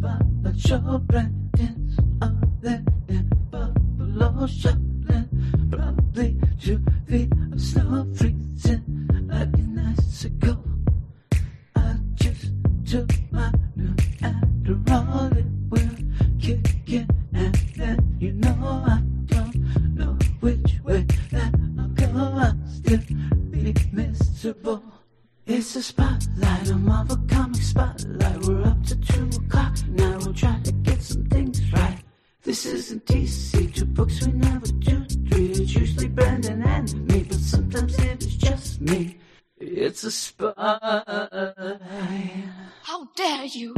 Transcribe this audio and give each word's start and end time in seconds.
spotlight 0.00 0.58
show 0.58 1.39
It's 40.02 40.06
a 40.06 40.10
spotlight. 40.12 41.02
How 42.84 43.08
dare 43.14 43.44
you! 43.44 43.74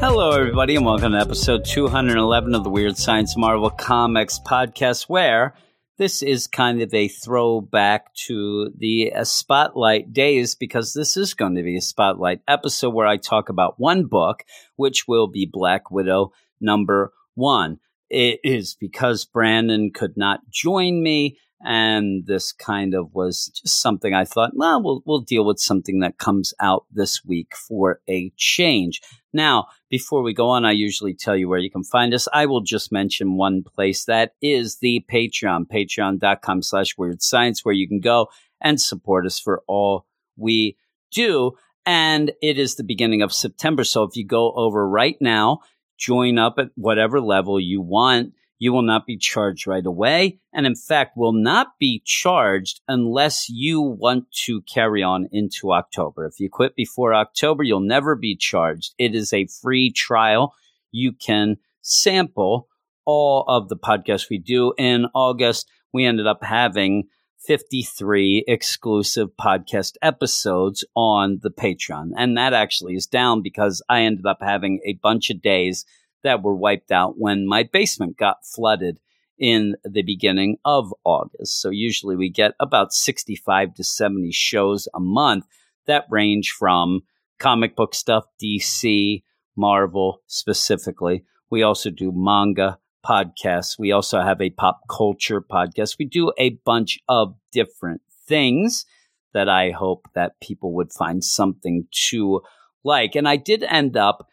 Hello, 0.00 0.30
everybody, 0.30 0.76
and 0.76 0.86
welcome 0.86 1.12
to 1.12 1.18
episode 1.18 1.66
211 1.66 2.54
of 2.54 2.64
the 2.64 2.70
Weird 2.70 2.96
Science 2.96 3.36
Marvel 3.36 3.68
Comics 3.68 4.40
podcast, 4.42 5.02
where 5.10 5.54
this 5.98 6.22
is 6.22 6.46
kind 6.46 6.80
of 6.80 6.94
a 6.94 7.08
throwback 7.08 8.14
to 8.26 8.70
the 8.78 9.12
uh, 9.12 9.24
spotlight 9.24 10.14
days 10.14 10.54
because 10.54 10.94
this 10.94 11.14
is 11.14 11.34
going 11.34 11.56
to 11.56 11.62
be 11.62 11.76
a 11.76 11.82
spotlight 11.82 12.40
episode 12.48 12.94
where 12.94 13.06
I 13.06 13.18
talk 13.18 13.50
about 13.50 13.78
one 13.78 14.06
book, 14.06 14.44
which 14.76 15.06
will 15.06 15.26
be 15.26 15.44
Black 15.44 15.90
Widow 15.90 16.32
number 16.58 17.12
one. 17.34 17.80
It 18.14 18.38
is 18.44 18.76
because 18.78 19.24
Brandon 19.24 19.90
could 19.92 20.16
not 20.16 20.40
join 20.48 21.02
me. 21.02 21.36
And 21.66 22.26
this 22.26 22.52
kind 22.52 22.94
of 22.94 23.12
was 23.14 23.46
just 23.46 23.80
something 23.80 24.12
I 24.14 24.24
thought, 24.24 24.52
well, 24.54 24.82
we'll, 24.82 25.02
we'll 25.04 25.20
deal 25.20 25.44
with 25.44 25.58
something 25.58 26.00
that 26.00 26.18
comes 26.18 26.52
out 26.60 26.84
this 26.92 27.24
week 27.24 27.56
for 27.56 28.00
a 28.08 28.30
change. 28.36 29.00
Now, 29.32 29.66
before 29.88 30.22
we 30.22 30.34
go 30.34 30.50
on, 30.50 30.64
I 30.64 30.72
usually 30.72 31.14
tell 31.14 31.34
you 31.34 31.48
where 31.48 31.58
you 31.58 31.70
can 31.70 31.82
find 31.82 32.14
us. 32.14 32.28
I 32.32 32.46
will 32.46 32.60
just 32.60 32.92
mention 32.92 33.36
one 33.36 33.64
place 33.64 34.04
that 34.04 34.34
is 34.42 34.78
the 34.78 35.04
Patreon, 35.10 35.64
patreon.com 35.72 36.62
slash 36.62 36.96
weird 36.98 37.22
science, 37.22 37.64
where 37.64 37.74
you 37.74 37.88
can 37.88 38.00
go 38.00 38.28
and 38.60 38.80
support 38.80 39.26
us 39.26 39.40
for 39.40 39.62
all 39.66 40.06
we 40.36 40.76
do. 41.10 41.52
And 41.86 42.30
it 42.42 42.58
is 42.58 42.76
the 42.76 42.84
beginning 42.84 43.22
of 43.22 43.32
September. 43.32 43.84
So 43.84 44.02
if 44.04 44.16
you 44.16 44.26
go 44.26 44.52
over 44.52 44.88
right 44.88 45.16
now, 45.20 45.60
join 45.98 46.38
up 46.38 46.54
at 46.58 46.70
whatever 46.74 47.20
level 47.20 47.58
you 47.60 47.80
want. 47.80 48.34
You 48.58 48.72
will 48.72 48.82
not 48.82 49.04
be 49.06 49.18
charged 49.18 49.66
right 49.66 49.84
away. 49.84 50.38
And 50.52 50.66
in 50.66 50.74
fact, 50.74 51.16
will 51.16 51.32
not 51.32 51.78
be 51.78 52.02
charged 52.04 52.80
unless 52.88 53.48
you 53.48 53.80
want 53.80 54.30
to 54.44 54.62
carry 54.62 55.02
on 55.02 55.28
into 55.32 55.72
October. 55.72 56.24
If 56.24 56.38
you 56.38 56.48
quit 56.48 56.76
before 56.76 57.14
October, 57.14 57.62
you'll 57.62 57.80
never 57.80 58.14
be 58.14 58.36
charged. 58.36 58.94
It 58.96 59.14
is 59.14 59.32
a 59.32 59.46
free 59.46 59.92
trial. 59.92 60.54
You 60.92 61.12
can 61.12 61.56
sample 61.82 62.68
all 63.04 63.44
of 63.48 63.68
the 63.68 63.76
podcasts 63.76 64.30
we 64.30 64.38
do. 64.38 64.72
In 64.78 65.06
August, 65.14 65.68
we 65.92 66.06
ended 66.06 66.26
up 66.26 66.42
having 66.42 67.08
53 67.46 68.44
exclusive 68.48 69.28
podcast 69.40 69.96
episodes 70.02 70.84
on 70.96 71.40
the 71.42 71.50
Patreon. 71.50 72.10
And 72.16 72.36
that 72.36 72.54
actually 72.54 72.94
is 72.94 73.06
down 73.06 73.42
because 73.42 73.82
I 73.88 74.02
ended 74.02 74.26
up 74.26 74.38
having 74.40 74.80
a 74.84 74.94
bunch 74.94 75.30
of 75.30 75.42
days 75.42 75.84
that 76.22 76.42
were 76.42 76.54
wiped 76.54 76.90
out 76.90 77.14
when 77.18 77.46
my 77.46 77.62
basement 77.62 78.16
got 78.16 78.46
flooded 78.46 78.98
in 79.38 79.74
the 79.84 80.02
beginning 80.02 80.56
of 80.64 80.94
August. 81.04 81.60
So 81.60 81.70
usually 81.70 82.16
we 82.16 82.30
get 82.30 82.52
about 82.60 82.92
65 82.92 83.74
to 83.74 83.84
70 83.84 84.30
shows 84.32 84.88
a 84.94 85.00
month 85.00 85.44
that 85.86 86.06
range 86.10 86.54
from 86.58 87.02
comic 87.38 87.76
book 87.76 87.94
stuff, 87.94 88.24
DC, 88.42 89.22
Marvel 89.56 90.22
specifically. 90.26 91.24
We 91.50 91.62
also 91.62 91.90
do 91.90 92.12
manga 92.14 92.78
podcasts. 93.04 93.78
We 93.78 93.92
also 93.92 94.20
have 94.20 94.40
a 94.40 94.50
pop 94.50 94.80
culture 94.88 95.40
podcast. 95.40 95.96
We 95.98 96.06
do 96.06 96.32
a 96.38 96.58
bunch 96.64 96.98
of 97.08 97.34
different 97.52 98.02
things 98.26 98.86
that 99.32 99.48
I 99.48 99.70
hope 99.70 100.06
that 100.14 100.40
people 100.40 100.72
would 100.74 100.92
find 100.92 101.22
something 101.22 101.86
to 102.08 102.40
like. 102.84 103.14
And 103.14 103.28
I 103.28 103.36
did 103.36 103.62
end 103.64 103.96
up 103.96 104.26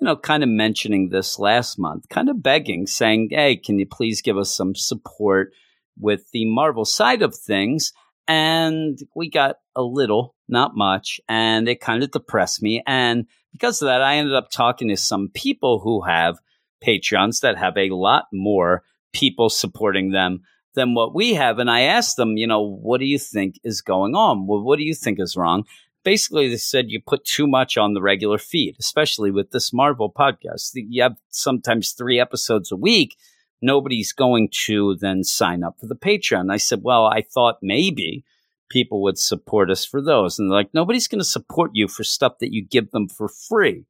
you 0.00 0.06
know, 0.06 0.16
kind 0.16 0.42
of 0.42 0.48
mentioning 0.48 1.08
this 1.08 1.38
last 1.38 1.78
month, 1.78 2.08
kind 2.08 2.28
of 2.28 2.42
begging, 2.42 2.86
saying, 2.86 3.28
hey, 3.30 3.56
can 3.56 3.78
you 3.78 3.86
please 3.86 4.20
give 4.20 4.36
us 4.36 4.54
some 4.54 4.74
support 4.74 5.52
with 5.98 6.30
the 6.32 6.44
Marvel 6.44 6.84
side 6.84 7.22
of 7.22 7.34
things? 7.34 7.92
And 8.26 8.98
we 9.14 9.30
got 9.30 9.56
a 9.76 9.82
little, 9.82 10.34
not 10.48 10.72
much, 10.74 11.20
and 11.28 11.68
it 11.68 11.80
kind 11.80 12.02
of 12.02 12.10
depressed 12.10 12.62
me. 12.62 12.82
And 12.86 13.26
because 13.52 13.80
of 13.80 13.86
that, 13.86 14.02
I 14.02 14.16
ended 14.16 14.34
up 14.34 14.50
talking 14.50 14.88
to 14.88 14.96
some 14.96 15.30
people 15.32 15.80
who 15.80 16.02
have 16.02 16.38
Patreons 16.82 17.40
that 17.40 17.58
have 17.58 17.76
a 17.76 17.90
lot 17.90 18.26
more 18.32 18.82
people 19.12 19.50
supporting 19.50 20.10
them 20.10 20.42
than 20.74 20.94
what 20.94 21.14
we 21.14 21.34
have. 21.34 21.58
And 21.58 21.70
I 21.70 21.82
asked 21.82 22.16
them, 22.16 22.36
you 22.36 22.46
know, 22.46 22.62
what 22.62 22.98
do 22.98 23.06
you 23.06 23.18
think 23.18 23.60
is 23.62 23.80
going 23.80 24.14
on? 24.14 24.46
Well, 24.46 24.62
what 24.62 24.76
do 24.76 24.84
you 24.84 24.94
think 24.94 25.20
is 25.20 25.36
wrong? 25.36 25.64
basically 26.04 26.48
they 26.48 26.56
said 26.56 26.90
you 26.90 27.00
put 27.00 27.24
too 27.24 27.46
much 27.46 27.76
on 27.76 27.94
the 27.94 28.02
regular 28.02 28.38
feed, 28.38 28.76
especially 28.78 29.30
with 29.30 29.50
this 29.50 29.72
Marvel 29.72 30.12
podcast. 30.12 30.70
You 30.74 31.02
have 31.02 31.16
sometimes 31.30 31.92
three 31.92 32.20
episodes 32.20 32.70
a 32.70 32.76
week. 32.76 33.16
Nobody's 33.60 34.12
going 34.12 34.50
to 34.66 34.96
then 35.00 35.24
sign 35.24 35.64
up 35.64 35.80
for 35.80 35.86
the 35.86 35.96
Patreon. 35.96 36.52
I 36.52 36.58
said, 36.58 36.82
well, 36.82 37.06
I 37.06 37.22
thought 37.22 37.58
maybe 37.62 38.24
people 38.68 39.02
would 39.02 39.18
support 39.18 39.70
us 39.70 39.84
for 39.84 40.02
those. 40.02 40.38
And 40.38 40.50
they're 40.50 40.56
like, 40.56 40.74
nobody's 40.74 41.08
going 41.08 41.20
to 41.20 41.24
support 41.24 41.70
you 41.72 41.88
for 41.88 42.04
stuff 42.04 42.38
that 42.40 42.52
you 42.52 42.64
give 42.64 42.90
them 42.90 43.08
for 43.08 43.28
free. 43.28 43.86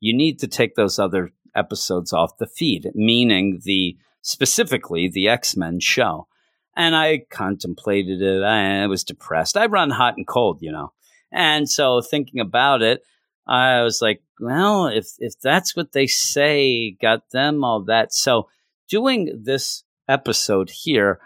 You 0.00 0.14
need 0.14 0.40
to 0.40 0.48
take 0.48 0.74
those 0.74 0.98
other 0.98 1.30
episodes 1.54 2.12
off 2.12 2.38
the 2.38 2.46
feed, 2.46 2.90
meaning 2.94 3.60
the 3.64 3.96
specifically 4.22 5.08
the 5.08 5.28
X 5.28 5.56
Men 5.56 5.80
show. 5.80 6.26
And 6.76 6.96
I 6.96 7.24
contemplated 7.30 8.20
it. 8.20 8.42
I 8.42 8.86
was 8.86 9.04
depressed. 9.04 9.56
I 9.56 9.66
run 9.66 9.90
hot 9.90 10.16
and 10.16 10.26
cold, 10.26 10.58
you 10.60 10.72
know. 10.72 10.92
And 11.30 11.68
so 11.68 12.00
thinking 12.00 12.40
about 12.40 12.82
it, 12.82 13.02
I 13.46 13.82
was 13.82 14.00
like, 14.02 14.22
well, 14.40 14.86
if 14.86 15.08
if 15.18 15.38
that's 15.40 15.76
what 15.76 15.92
they 15.92 16.06
say 16.06 16.96
got 17.00 17.30
them 17.30 17.62
all 17.62 17.84
that. 17.84 18.12
So 18.12 18.48
doing 18.88 19.42
this 19.44 19.84
episode 20.08 20.70
here, 20.70 21.20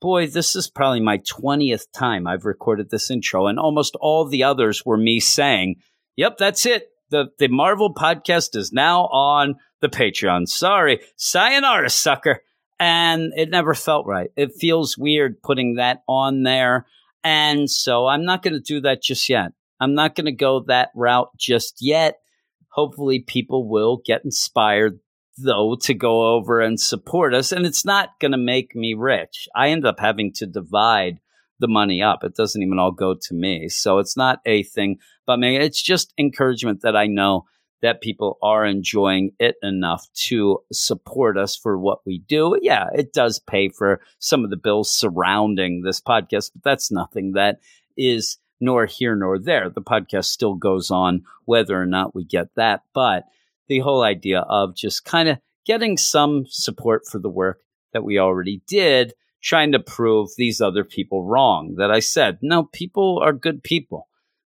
boy, 0.00 0.26
this 0.26 0.56
is 0.56 0.68
probably 0.68 1.00
my 1.00 1.18
20th 1.18 1.86
time 1.94 2.26
I've 2.26 2.44
recorded 2.44 2.90
this 2.90 3.10
intro 3.10 3.46
and 3.46 3.58
almost 3.58 3.96
all 4.00 4.26
the 4.26 4.44
others 4.44 4.84
were 4.84 4.96
me 4.96 5.20
saying, 5.20 5.76
"Yep, 6.16 6.38
that's 6.38 6.66
it. 6.66 6.88
The 7.10 7.30
the 7.38 7.48
Marvel 7.48 7.94
podcast 7.94 8.56
is 8.56 8.72
now 8.72 9.04
on 9.06 9.56
the 9.80 9.88
Patreon. 9.88 10.48
Sorry. 10.48 11.00
Sayonara, 11.16 11.90
sucker." 11.90 12.42
And 12.78 13.32
it 13.36 13.50
never 13.50 13.74
felt 13.74 14.06
right. 14.06 14.30
It 14.36 14.52
feels 14.58 14.96
weird 14.96 15.42
putting 15.42 15.74
that 15.74 16.02
on 16.08 16.44
there. 16.44 16.86
And 17.22 17.70
so 17.70 18.06
I'm 18.06 18.24
not 18.24 18.42
going 18.42 18.54
to 18.54 18.60
do 18.60 18.80
that 18.80 19.02
just 19.02 19.28
yet. 19.28 19.52
I'm 19.78 19.94
not 19.94 20.14
going 20.14 20.26
to 20.26 20.32
go 20.32 20.64
that 20.66 20.90
route 20.94 21.28
just 21.36 21.78
yet. 21.80 22.20
Hopefully, 22.68 23.18
people 23.18 23.68
will 23.68 24.00
get 24.04 24.24
inspired, 24.24 25.00
though, 25.36 25.76
to 25.82 25.92
go 25.92 26.34
over 26.34 26.60
and 26.60 26.80
support 26.80 27.34
us. 27.34 27.52
And 27.52 27.66
it's 27.66 27.84
not 27.84 28.18
going 28.20 28.32
to 28.32 28.38
make 28.38 28.74
me 28.74 28.94
rich. 28.94 29.48
I 29.54 29.68
end 29.68 29.84
up 29.84 30.00
having 30.00 30.32
to 30.34 30.46
divide 30.46 31.20
the 31.58 31.68
money 31.68 32.02
up. 32.02 32.24
It 32.24 32.34
doesn't 32.34 32.62
even 32.62 32.78
all 32.78 32.92
go 32.92 33.14
to 33.14 33.34
me. 33.34 33.68
So 33.68 33.98
it's 33.98 34.16
not 34.16 34.40
a 34.46 34.62
thing 34.62 34.98
but. 35.26 35.38
It's 35.42 35.82
just 35.82 36.14
encouragement 36.18 36.80
that 36.82 36.96
I 36.96 37.06
know 37.06 37.44
that 37.82 38.00
people 38.00 38.38
are 38.42 38.66
enjoying 38.66 39.32
it 39.38 39.56
enough 39.62 40.06
to 40.12 40.62
support 40.72 41.38
us 41.38 41.56
for 41.56 41.78
what 41.78 42.00
we 42.04 42.18
do. 42.18 42.58
Yeah, 42.60 42.88
it 42.94 43.12
does 43.12 43.38
pay 43.38 43.68
for 43.68 44.00
some 44.18 44.44
of 44.44 44.50
the 44.50 44.56
bills 44.56 44.92
surrounding 44.92 45.82
this 45.82 46.00
podcast, 46.00 46.52
but 46.54 46.62
that's 46.62 46.90
nothing 46.90 47.32
that 47.32 47.60
is 47.96 48.38
nor 48.60 48.86
here 48.86 49.16
nor 49.16 49.38
there. 49.38 49.70
The 49.70 49.80
podcast 49.80 50.26
still 50.26 50.54
goes 50.54 50.90
on 50.90 51.22
whether 51.46 51.80
or 51.80 51.86
not 51.86 52.14
we 52.14 52.24
get 52.24 52.48
that. 52.56 52.82
But 52.92 53.24
the 53.68 53.78
whole 53.80 54.02
idea 54.02 54.40
of 54.40 54.76
just 54.76 55.04
kind 55.04 55.28
of 55.28 55.38
getting 55.64 55.96
some 55.96 56.44
support 56.48 57.06
for 57.06 57.18
the 57.18 57.30
work 57.30 57.60
that 57.92 58.04
we 58.04 58.18
already 58.18 58.62
did, 58.66 59.14
trying 59.42 59.72
to 59.72 59.80
prove 59.80 60.28
these 60.36 60.60
other 60.60 60.84
people 60.84 61.24
wrong. 61.24 61.76
That 61.78 61.90
I 61.90 62.00
said, 62.00 62.38
no, 62.42 62.64
people 62.64 63.20
are 63.22 63.32
good 63.32 63.62
people. 63.62 64.08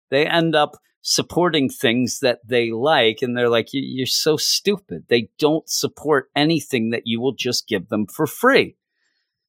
They 0.09 0.27
end 0.27 0.55
up 0.55 0.77
supporting 1.01 1.67
things 1.69 2.19
that 2.19 2.39
they 2.47 2.71
like, 2.71 3.19
and 3.21 3.35
they're 3.35 3.49
like, 3.49 3.69
you're 3.71 4.05
so 4.05 4.37
stupid. 4.37 5.05
They 5.07 5.29
don't 5.39 5.67
support 5.67 6.29
anything 6.35 6.91
that 6.91 7.03
you 7.05 7.19
will 7.19 7.33
just 7.33 7.67
give 7.67 7.89
them 7.89 8.05
for 8.05 8.27
free. 8.27 8.75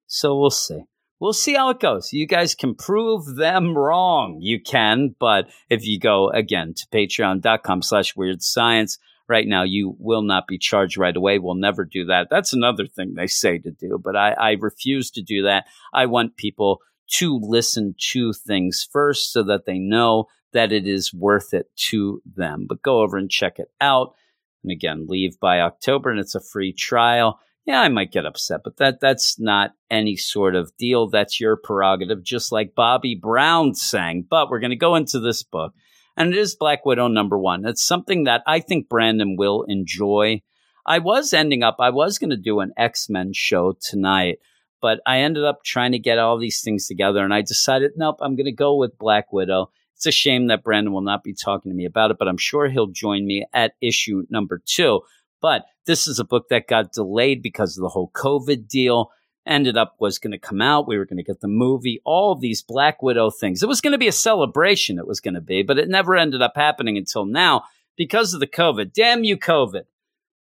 So 0.06 0.38
we'll 0.38 0.50
see. 0.50 0.84
we'll 1.22 1.32
see 1.32 1.54
how 1.54 1.70
it 1.70 1.78
goes. 1.78 2.12
You 2.12 2.26
guys 2.26 2.56
can 2.56 2.74
prove 2.74 3.36
them 3.36 3.78
wrong. 3.78 4.38
You 4.40 4.60
can, 4.60 5.14
but 5.20 5.48
if 5.70 5.86
you 5.86 6.00
go 6.00 6.30
again 6.30 6.74
to 6.74 6.86
patreon.com 6.92 7.82
slash 7.82 8.16
weird 8.16 8.42
science, 8.42 8.98
right 9.28 9.46
now 9.46 9.62
you 9.62 9.94
will 10.00 10.22
not 10.22 10.48
be 10.48 10.58
charged 10.58 10.98
right 10.98 11.16
away. 11.16 11.38
We'll 11.38 11.54
never 11.54 11.84
do 11.84 12.06
that. 12.06 12.26
That's 12.28 12.52
another 12.52 12.86
thing 12.86 13.14
they 13.14 13.28
say 13.28 13.58
to 13.58 13.70
do, 13.70 14.00
but 14.02 14.16
I, 14.16 14.32
I 14.32 14.50
refuse 14.58 15.12
to 15.12 15.22
do 15.22 15.44
that. 15.44 15.66
I 15.94 16.06
want 16.06 16.36
people 16.36 16.80
to 17.18 17.38
listen 17.40 17.94
to 18.10 18.32
things 18.32 18.86
first 18.90 19.32
so 19.32 19.44
that 19.44 19.64
they 19.64 19.78
know 19.78 20.26
that 20.52 20.72
it 20.72 20.86
is 20.86 21.12
worth 21.12 21.54
it 21.54 21.66
to 21.76 22.22
them. 22.24 22.66
But 22.68 22.82
go 22.82 23.00
over 23.00 23.16
and 23.16 23.30
check 23.30 23.58
it 23.58 23.68
out. 23.80 24.14
And 24.62 24.70
again, 24.70 25.06
leave 25.08 25.38
by 25.40 25.60
October 25.60 26.10
and 26.10 26.20
it's 26.20 26.34
a 26.34 26.40
free 26.40 26.72
trial. 26.72 27.40
Yeah, 27.64 27.80
I 27.80 27.88
might 27.88 28.10
get 28.10 28.26
upset, 28.26 28.62
but 28.64 28.76
that 28.78 28.98
that's 29.00 29.38
not 29.38 29.70
any 29.88 30.16
sort 30.16 30.56
of 30.56 30.76
deal. 30.78 31.08
That's 31.08 31.40
your 31.40 31.56
prerogative, 31.56 32.22
just 32.24 32.50
like 32.50 32.74
Bobby 32.74 33.14
Brown 33.14 33.74
sang. 33.74 34.26
But 34.28 34.50
we're 34.50 34.58
going 34.58 34.70
to 34.70 34.76
go 34.76 34.96
into 34.96 35.20
this 35.20 35.42
book. 35.42 35.72
And 36.16 36.34
it 36.34 36.38
is 36.38 36.56
Black 36.56 36.84
Widow 36.84 37.08
number 37.08 37.38
one. 37.38 37.64
It's 37.64 37.82
something 37.82 38.24
that 38.24 38.42
I 38.46 38.60
think 38.60 38.88
Brandon 38.88 39.36
will 39.36 39.64
enjoy. 39.68 40.42
I 40.84 40.98
was 40.98 41.32
ending 41.32 41.62
up, 41.62 41.76
I 41.78 41.90
was 41.90 42.18
going 42.18 42.30
to 42.30 42.36
do 42.36 42.60
an 42.60 42.72
X 42.76 43.08
Men 43.08 43.32
show 43.32 43.76
tonight, 43.80 44.38
but 44.80 45.00
I 45.06 45.18
ended 45.18 45.44
up 45.44 45.62
trying 45.64 45.92
to 45.92 45.98
get 45.98 46.18
all 46.18 46.38
these 46.38 46.60
things 46.60 46.86
together 46.86 47.24
and 47.24 47.32
I 47.32 47.42
decided, 47.42 47.92
nope, 47.96 48.16
I'm 48.20 48.34
going 48.34 48.46
to 48.46 48.52
go 48.52 48.76
with 48.76 48.98
Black 48.98 49.32
Widow. 49.32 49.70
It's 50.02 50.08
a 50.08 50.10
shame 50.10 50.48
that 50.48 50.64
Brandon 50.64 50.92
will 50.92 51.00
not 51.00 51.22
be 51.22 51.32
talking 51.32 51.70
to 51.70 51.76
me 51.76 51.84
about 51.84 52.10
it, 52.10 52.18
but 52.18 52.26
I'm 52.26 52.36
sure 52.36 52.66
he'll 52.66 52.88
join 52.88 53.24
me 53.24 53.46
at 53.54 53.76
issue 53.80 54.24
number 54.30 54.60
two. 54.66 55.02
But 55.40 55.66
this 55.86 56.08
is 56.08 56.18
a 56.18 56.24
book 56.24 56.48
that 56.50 56.66
got 56.66 56.90
delayed 56.90 57.40
because 57.40 57.78
of 57.78 57.82
the 57.82 57.88
whole 57.88 58.10
COVID 58.12 58.66
deal. 58.66 59.12
Ended 59.46 59.76
up 59.76 59.94
was 60.00 60.18
going 60.18 60.32
to 60.32 60.40
come 60.40 60.60
out. 60.60 60.88
We 60.88 60.98
were 60.98 61.04
going 61.04 61.18
to 61.18 61.22
get 61.22 61.40
the 61.40 61.46
movie, 61.46 62.00
all 62.04 62.34
these 62.34 62.62
Black 62.62 63.00
Widow 63.00 63.30
things. 63.30 63.62
It 63.62 63.68
was 63.68 63.80
going 63.80 63.92
to 63.92 63.98
be 63.98 64.08
a 64.08 64.12
celebration, 64.12 64.98
it 64.98 65.06
was 65.06 65.20
going 65.20 65.34
to 65.34 65.40
be, 65.40 65.62
but 65.62 65.78
it 65.78 65.88
never 65.88 66.16
ended 66.16 66.42
up 66.42 66.54
happening 66.56 66.96
until 66.96 67.24
now 67.24 67.62
because 67.96 68.34
of 68.34 68.40
the 68.40 68.48
COVID. 68.48 68.92
Damn 68.92 69.22
you, 69.22 69.36
COVID. 69.36 69.82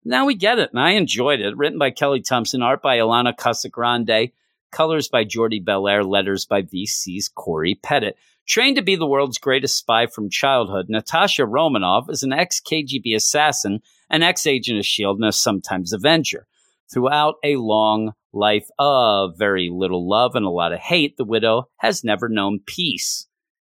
Now 0.05 0.25
we 0.25 0.35
get 0.35 0.59
it, 0.59 0.69
and 0.71 0.79
I 0.79 0.91
enjoyed 0.91 1.41
it. 1.41 1.57
Written 1.57 1.79
by 1.79 1.91
Kelly 1.91 2.21
Thompson, 2.21 2.61
art 2.61 2.81
by 2.81 2.99
Elena 2.99 3.33
Casagrande, 3.33 4.31
colors 4.71 5.09
by 5.09 5.25
Jordie 5.25 5.59
Bellaire, 5.59 6.05
letters 6.05 6.45
by 6.45 6.61
VC's 6.61 7.27
Cory 7.27 7.75
Petit. 7.75 8.13
Trained 8.49 8.77
to 8.77 8.81
be 8.81 8.95
the 8.95 9.05
world's 9.05 9.37
greatest 9.37 9.77
spy 9.77 10.07
from 10.07 10.31
childhood, 10.31 10.87
Natasha 10.89 11.45
Romanoff 11.45 12.09
is 12.09 12.23
an 12.23 12.33
ex 12.33 12.59
KGB 12.59 13.15
assassin, 13.15 13.81
an 14.09 14.23
ex 14.23 14.47
agent 14.47 14.79
of 14.79 14.85
S.H.I.E.L.D., 14.85 15.19
and 15.21 15.29
a 15.29 15.31
sometimes 15.31 15.93
Avenger. 15.93 16.47
Throughout 16.91 17.35
a 17.43 17.57
long 17.57 18.13
life 18.33 18.67
of 18.79 19.37
very 19.37 19.69
little 19.71 20.09
love 20.09 20.33
and 20.33 20.47
a 20.47 20.49
lot 20.49 20.73
of 20.73 20.79
hate, 20.79 21.15
the 21.15 21.25
widow 21.25 21.69
has 21.77 22.03
never 22.03 22.27
known 22.27 22.61
peace 22.65 23.27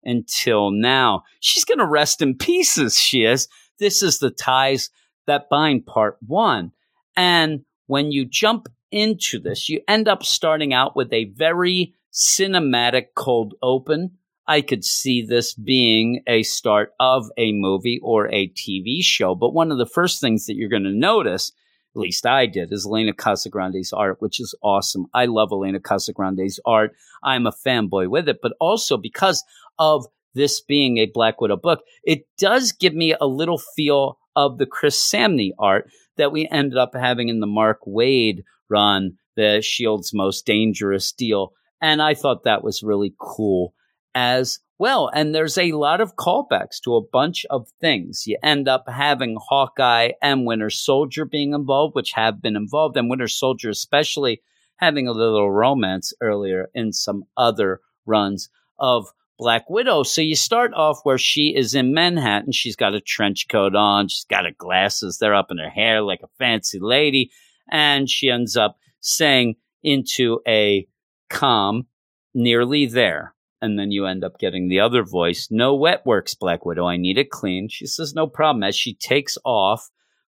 until 0.05 0.71
now. 0.71 1.25
She's 1.41 1.67
going 1.67 1.77
to 1.77 1.85
rest 1.85 2.23
in 2.23 2.39
pieces, 2.39 2.97
she 2.97 3.25
is. 3.25 3.49
This 3.79 4.03
is 4.03 4.21
the 4.21 4.31
ties 4.31 4.89
that 5.27 5.51
bind 5.51 5.85
part 5.85 6.17
one. 6.27 6.73
And 7.15 7.67
when 7.89 8.11
you 8.11 8.25
jump 8.25 8.69
into 8.91 9.39
this, 9.39 9.69
you 9.69 9.83
end 9.87 10.09
up 10.09 10.23
starting 10.23 10.73
out 10.73 10.97
with 10.97 11.13
a 11.13 11.31
very 11.37 11.93
cinematic 12.11 13.09
cold 13.15 13.53
open 13.61 14.13
I 14.47 14.61
could 14.61 14.85
see 14.85 15.25
this 15.25 15.55
being 15.55 16.23
a 16.27 16.43
start 16.43 16.93
of 16.99 17.27
a 17.37 17.53
movie 17.53 18.01
or 18.03 18.29
a 18.33 18.49
TV 18.49 19.03
show. 19.03 19.35
But 19.35 19.55
one 19.55 19.71
of 19.71 19.79
the 19.79 19.87
first 19.87 20.21
things 20.21 20.47
that 20.47 20.57
you're 20.57 20.69
going 20.69 20.83
to 20.85 20.91
notice, 20.91 21.53
at 21.95 22.01
least 22.01 22.27
I 22.27 22.47
did, 22.47 22.73
is 22.73 22.87
Elena 22.87 23.13
Casagrande's 23.13 23.93
art, 23.93 24.21
which 24.21 24.41
is 24.41 24.55
awesome. 24.63 25.07
I 25.15 25.27
love 25.27 25.51
Elena 25.53 25.79
Casagrande's 25.79 26.59
art. 26.67 26.93
I'm 27.23 27.47
a 27.47 27.53
fanboy 27.53 28.09
with 28.09 28.29
it, 28.29 28.39
but 28.43 28.55
also 28.61 28.97
because 28.97 29.45
of 29.79 30.07
this 30.35 30.61
being 30.61 30.99
a 30.99 31.11
Black 31.13 31.41
Widow 31.41 31.57
book, 31.57 31.81
it 32.03 32.27
does 32.39 32.73
give 32.73 32.95
me 32.95 33.15
a 33.21 33.27
little 33.27 33.59
feel 33.59 34.19
of 34.35 34.59
the 34.59 34.67
Chris 34.67 34.99
Samnee 34.99 35.53
art 35.59 35.89
that 36.17 36.33
we 36.33 36.49
ended 36.51 36.79
up 36.79 36.95
having 36.95 37.29
in 37.29 37.41
the 37.41 37.47
Mark 37.47 37.81
Waid 37.87 38.43
run, 38.69 39.19
the 39.37 39.61
Shield's 39.63 40.13
most 40.13 40.47
dangerous 40.47 41.13
deal. 41.13 41.53
And 41.81 42.01
I 42.03 42.15
thought 42.15 42.45
that 42.45 42.65
was 42.65 42.83
really 42.83 43.15
cool 43.19 43.75
as 44.15 44.61
well. 44.79 45.11
And 45.15 45.35
there's 45.35 45.59
a 45.59 45.73
lot 45.73 46.01
of 46.01 46.17
callbacks 46.17 46.81
to 46.83 46.97
a 46.97 47.01
bunch 47.01 47.47
of 47.51 47.69
things. 47.81 48.27
You 48.27 48.39
end 48.43 48.69
up 48.69 48.89
having 48.89 49.37
Hawkeye 49.41 50.13
and 50.21 50.47
Winter 50.47 50.71
Soldier 50.71 51.25
being 51.25 51.55
involved, 51.55 51.95
which 51.95 52.13
have 52.13 52.43
been 52.43 52.57
involved, 52.57 52.97
and 52.97 53.09
Winter 53.09 53.29
Soldier 53.29 53.71
especially 53.71 54.43
having 54.77 55.07
a 55.07 55.13
little 55.13 55.53
romance 55.53 56.13
earlier 56.21 56.69
in 56.75 56.93
some 56.93 57.25
other 57.37 57.81
runs 58.07 58.49
of 58.79 59.07
Black 59.39 59.71
Widow. 59.71 60.03
So 60.03 60.21
you 60.21 60.35
start 60.35 60.73
off 60.75 61.01
where 61.05 61.19
she 61.19 61.55
is 61.57 61.75
in 61.75 61.95
Manhattan. 61.95 62.53
She's 62.53 62.77
got 62.77 62.95
a 62.95 63.01
trench 63.01 63.47
coat 63.49 63.75
on. 63.77 64.09
She's 64.09 64.25
got 64.25 64.45
her 64.45 64.53
glasses. 64.57 65.19
They're 65.19 65.35
up 65.35 65.51
in 65.51 65.59
her 65.59 65.71
hair 65.71 66.03
like 66.03 66.21
a 66.23 66.29
fancy 66.39 66.79
lady. 66.81 67.31
And 67.71 68.11
she 68.11 68.31
ends 68.31 68.57
up 68.57 68.79
saying 69.01 69.55
into 69.83 70.41
a 70.47 70.87
calm, 71.31 71.87
nearly 72.35 72.87
there 72.87 73.35
and 73.63 73.79
then 73.79 73.93
you 73.93 74.05
end 74.05 74.25
up 74.25 74.39
getting 74.39 74.69
the 74.69 74.81
other 74.81 75.05
voice. 75.05 75.49
No 75.51 75.75
wet 75.75 76.05
works, 76.05 76.35
Black 76.35 76.67
Widow. 76.67 76.87
I 76.87 76.97
need 76.97 77.17
it 77.17 77.31
clean. 77.31 77.69
She 77.71 77.87
says, 77.87 78.13
no 78.13 78.27
problem. 78.27 78.65
As 78.65 78.77
she 78.77 78.95
takes 78.95 79.39
off 79.45 79.89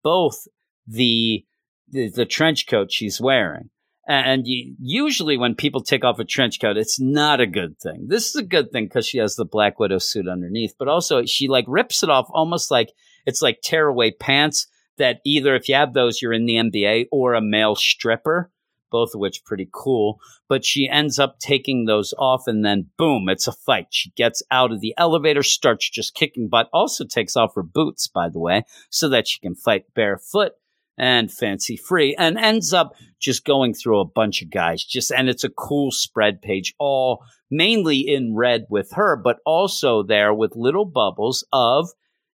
both 0.05 0.47
the 0.87 1.44
the, 1.88 2.11
the 2.11 2.26
trench 2.26 2.67
coat 2.67 2.93
she's 2.93 3.21
wearing. 3.21 3.71
And 4.06 4.47
you, 4.47 4.75
usually, 4.79 5.38
when 5.38 5.55
people 5.55 5.82
take 5.82 6.05
off 6.05 6.19
a 6.19 6.25
trench 6.25 6.61
coat, 6.61 6.76
it's 6.76 7.00
not 7.00 7.41
a 7.41 7.47
good 7.47 7.79
thing. 7.79 8.06
This 8.09 8.29
is 8.29 8.37
a 8.37 8.43
good 8.43 8.71
thing 8.71 8.85
because 8.85 9.06
she 9.06 9.19
has 9.19 9.35
the 9.35 9.47
Black 9.47 9.79
Widow 9.79 9.99
suit 9.99 10.29
underneath, 10.29 10.75
but 10.79 10.88
also 10.88 11.25
she 11.25 11.49
like 11.49 11.65
rips 11.67 12.03
it 12.03 12.11
off 12.11 12.26
almost 12.31 12.71
like 12.71 12.93
it's 13.25 13.41
like 13.41 13.62
tearaway 13.62 14.11
pants 14.11 14.67
that 14.99 15.21
either 15.25 15.55
if 15.55 15.69
you 15.71 15.75
have 15.75 15.94
those, 15.94 16.21
you're 16.21 16.35
in 16.35 16.44
the 16.44 16.56
NBA 16.56 17.06
or 17.11 17.32
a 17.32 17.41
male 17.41 17.75
stripper 17.75 18.50
both 18.90 19.14
of 19.14 19.20
which 19.20 19.44
pretty 19.44 19.69
cool. 19.72 20.20
But 20.48 20.64
she 20.64 20.88
ends 20.88 21.19
up 21.19 21.38
taking 21.38 21.84
those 21.84 22.14
off, 22.19 22.46
and 22.46 22.64
then 22.64 22.90
boom, 22.96 23.28
it's 23.28 23.46
a 23.46 23.52
fight. 23.52 23.88
She 23.90 24.10
gets 24.10 24.42
out 24.50 24.72
of 24.72 24.81
the 24.81 24.94
elevator, 24.96 25.42
starts 25.42 25.88
just 25.88 26.14
kicking 26.14 26.48
butt, 26.48 26.69
also 26.72 27.04
takes 27.04 27.37
off 27.37 27.54
her 27.54 27.62
boots, 27.62 28.09
by 28.09 28.28
the 28.28 28.38
way, 28.38 28.64
so 28.90 29.09
that 29.09 29.28
she 29.28 29.40
can 29.40 29.54
fight 29.54 29.92
barefoot 29.94 30.52
and 30.97 31.32
fancy 31.32 31.76
free 31.76 32.14
and 32.18 32.38
ends 32.38 32.73
up 32.73 32.94
just 33.18 33.44
going 33.44 33.75
through 33.75 34.00
a 34.00 34.04
bunch 34.04 34.42
of 34.42 34.50
guys 34.50 34.85
just 34.85 35.11
and 35.11 35.28
it's 35.28 35.44
a 35.44 35.49
cool 35.49 35.90
spread 35.90 36.40
page 36.40 36.75
all 36.78 37.25
mainly 37.50 37.99
in 37.99 38.35
red 38.35 38.64
with 38.68 38.92
her 38.92 39.16
but 39.16 39.38
also 39.44 40.02
there 40.02 40.32
with 40.32 40.54
little 40.54 40.85
bubbles 40.85 41.44
of 41.52 41.90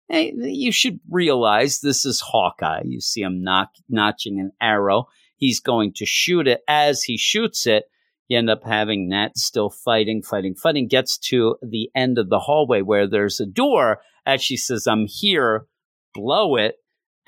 hey 0.08 0.32
you 0.34 0.72
should 0.72 0.98
realize 1.10 1.80
this 1.80 2.04
is 2.04 2.20
hawkeye 2.20 2.82
you 2.84 3.00
see 3.00 3.20
him 3.20 3.42
knock, 3.42 3.70
notching 3.88 4.40
an 4.40 4.52
arrow 4.60 5.06
he's 5.36 5.60
going 5.60 5.92
to 5.94 6.06
shoot 6.06 6.48
it. 6.48 6.60
As 6.66 7.02
he 7.02 7.16
shoots 7.16 7.66
it, 7.66 7.84
you 8.28 8.38
end 8.38 8.50
up 8.50 8.64
having 8.64 9.08
Nat 9.08 9.36
still 9.38 9.70
fighting, 9.70 10.22
fighting, 10.22 10.54
fighting, 10.54 10.88
gets 10.88 11.16
to 11.18 11.56
the 11.62 11.90
end 11.94 12.18
of 12.18 12.28
the 12.28 12.40
hallway 12.40 12.82
where 12.82 13.08
there's 13.08 13.40
a 13.40 13.46
door. 13.46 14.00
As 14.24 14.42
she 14.42 14.56
says, 14.56 14.86
I'm 14.86 15.06
here, 15.06 15.66
blow 16.12 16.56
it. 16.56 16.76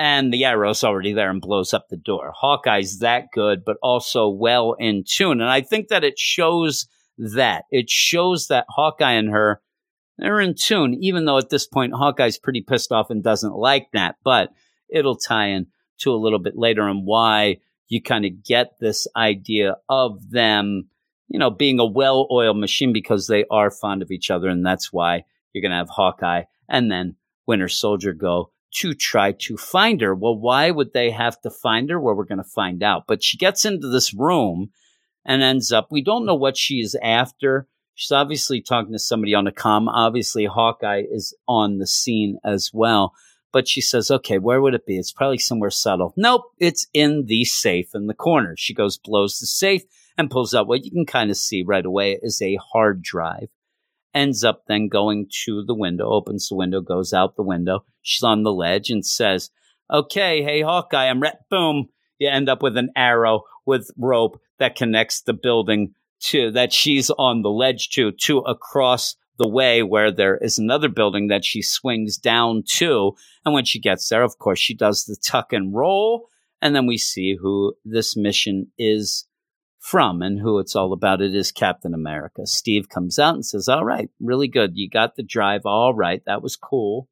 And 0.01 0.33
the 0.33 0.45
arrow's 0.45 0.85
already 0.85 1.13
there 1.13 1.31
and 1.31 1.41
blows 1.41 1.75
up 1.75 1.89
the 1.89 1.97
door. 1.97 2.33
Hawkeye's 2.37 3.01
that 3.01 3.27
good, 3.33 3.65
but 3.65 3.77
also 3.83 4.29
well 4.29 4.75
in 4.79 5.05
tune. 5.05 5.41
And 5.41 5.51
I 5.51 5.61
think 5.61 5.89
that 5.89 6.05
it 6.05 6.19
shows 6.19 6.87
that. 7.19 7.65
It 7.71 7.91
shows 7.91 8.47
that 8.47 8.67
Hawkeye 8.69 9.13
and 9.13 9.31
her, 9.31 9.61
they're 10.17 10.41
in 10.41 10.55
tune, 10.55 10.97
even 11.01 11.25
though 11.25 11.39
at 11.39 11.51
this 11.51 11.67
point 11.67 11.95
Hawkeye's 11.95 12.39
pretty 12.39 12.61
pissed 12.61 12.93
off 12.93 13.11
and 13.11 13.25
doesn't 13.25 13.55
like 13.55 13.89
that. 13.93 14.17
But 14.23 14.51
it'll 14.89 15.17
tie 15.17 15.49
in 15.49 15.67
to 15.99 16.13
a 16.13 16.17
little 16.17 16.39
bit 16.39 16.57
later 16.57 16.87
and 16.87 17.05
why 17.05 17.59
you 17.89 18.03
kind 18.03 18.25
of 18.25 18.45
get 18.45 18.79
this 18.81 19.07
idea 19.17 19.77
of 19.89 20.31
them, 20.31 20.89
you 21.29 21.39
know, 21.39 21.51
being 21.51 21.81
a 21.81 21.85
well 21.85 22.27
oiled 22.31 22.59
machine 22.59 22.93
because 22.93 23.27
they 23.27 23.45
are 23.51 23.71
fond 23.71 24.03
of 24.03 24.11
each 24.11 24.31
other. 24.31 24.49
And 24.49 24.65
that's 24.65 24.93
why 24.93 25.25
you're 25.53 25.63
going 25.63 25.73
to 25.73 25.77
have 25.77 25.89
Hawkeye 25.89 26.45
and 26.69 26.91
then 26.91 27.17
Winter 27.47 27.69
Soldier 27.69 28.13
go 28.13 28.51
to 28.75 28.93
try 28.93 29.33
to 29.33 29.57
find 29.57 30.01
her. 30.03 30.15
Well, 30.15 30.37
why 30.37 30.71
would 30.71 30.93
they 30.93 31.11
have 31.11 31.41
to 31.41 31.51
find 31.51 31.89
her? 31.91 31.99
Well, 31.99 32.15
we're 32.15 32.25
going 32.25 32.39
to 32.39 32.45
find 32.45 32.83
out. 32.83 33.05
But 33.07 33.25
she 33.25 33.39
gets 33.39 33.65
into 33.65 33.89
this 33.89 34.13
room 34.13 34.71
and 35.25 35.43
ends 35.43 35.73
up, 35.73 35.89
we 35.91 36.03
don't 36.03 36.27
know 36.27 36.35
what 36.35 36.57
she 36.57 36.81
is 36.81 36.97
after. 37.03 37.67
She's 37.95 38.13
obviously 38.13 38.61
talking 38.61 38.93
to 38.93 38.99
somebody 38.99 39.35
on 39.35 39.45
the 39.45 39.53
com. 39.53 39.89
Obviously, 39.89 40.45
Hawkeye 40.45 41.05
is 41.11 41.35
on 41.49 41.79
the 41.79 41.87
scene 41.87 42.39
as 42.45 42.71
well. 42.73 43.15
But 43.53 43.67
she 43.67 43.81
says, 43.81 44.11
okay, 44.11 44.39
where 44.39 44.61
would 44.61 44.75
it 44.75 44.87
be? 44.87 44.99
It's 44.99 45.13
probably 45.13 45.39
somewhere 45.39 45.71
subtle. 45.71 46.13
Nope, 46.17 46.53
it's 46.59 46.87
in 46.93 47.25
the 47.27 47.45
safe 47.45 47.95
in 47.95 48.07
the 48.07 48.15
corner. 48.15 48.55
She 48.59 48.75
goes, 48.75 48.99
blows 48.99 49.39
the 49.39 49.47
safe, 49.47 49.83
and 50.19 50.31
pulls 50.31 50.55
out 50.55 50.67
what 50.67 50.85
you 50.85 50.91
can 50.91 51.07
kind 51.07 51.31
of 51.31 51.37
see 51.37 51.63
right 51.63 51.87
away 51.87 52.19
is 52.23 52.43
a 52.43 52.59
hard 52.73 53.03
drive. 53.03 53.49
Ends 54.15 54.45
up 54.45 54.65
then 54.67 54.89
going 54.89 55.29
to 55.45 55.65
the 55.65 55.75
window, 55.75 56.11
opens 56.11 56.49
the 56.49 56.57
window, 56.57 56.81
goes 56.81 57.13
out 57.13 57.37
the 57.37 57.43
window. 57.43 57.85
She's 58.03 58.23
on 58.23 58.43
the 58.43 58.53
ledge 58.53 58.91
and 58.91 59.05
says, 59.05 59.51
okay, 59.91 60.43
hey, 60.43 60.63
Hawkeye, 60.63 61.09
I'm 61.09 61.23
re-. 61.23 61.33
Boom. 61.51 61.89
You 62.19 62.29
end 62.29 62.49
up 62.49 62.63
with 62.63 62.77
an 62.77 62.91
arrow 62.97 63.45
with 63.65 63.91
rope 63.97 64.41
that 64.59 64.77
connects 64.77 65.23
the 65.23 65.33
building 65.33 65.95
to 66.21 66.51
that 66.51 66.73
she's 66.73 67.11
on 67.11 67.43
the 67.43 67.51
ledge 67.51 67.91
to 67.91 68.11
to 68.11 68.39
across 68.39 69.15
the 69.39 69.49
way 69.49 69.83
where 69.83 70.11
there 70.11 70.37
is 70.37 70.59
another 70.59 70.89
building 70.89 71.29
that 71.29 71.45
she 71.45 71.63
swings 71.63 72.19
down 72.19 72.65
to. 72.67 73.15
And 73.45 73.55
when 73.55 73.65
she 73.65 73.79
gets 73.79 74.09
there, 74.09 74.23
of 74.23 74.39
course, 74.39 74.59
she 74.59 74.75
does 74.75 75.05
the 75.05 75.17
tuck 75.17 75.53
and 75.53 75.75
roll. 75.75 76.29
And 76.61 76.75
then 76.75 76.87
we 76.87 76.99
see 76.99 77.37
who 77.41 77.75
this 77.85 78.17
mission 78.17 78.73
is 78.79 79.27
from 79.79 80.23
and 80.23 80.41
who 80.41 80.59
it's 80.59 80.75
all 80.75 80.93
about. 80.93 81.23
It 81.23 81.35
is 81.35 81.53
Captain 81.53 81.95
America. 81.95 82.47
Steve 82.47 82.89
comes 82.89 83.19
out 83.19 83.35
and 83.35 83.47
says, 83.47 83.69
All 83.69 83.85
right, 83.85 84.11
really 84.21 84.49
good. 84.49 84.73
You 84.75 84.91
got 84.91 85.15
the 85.15 85.23
drive. 85.23 85.63
All 85.65 85.95
right. 85.95 86.23
That 86.27 86.43
was 86.43 86.57
cool. 86.57 87.09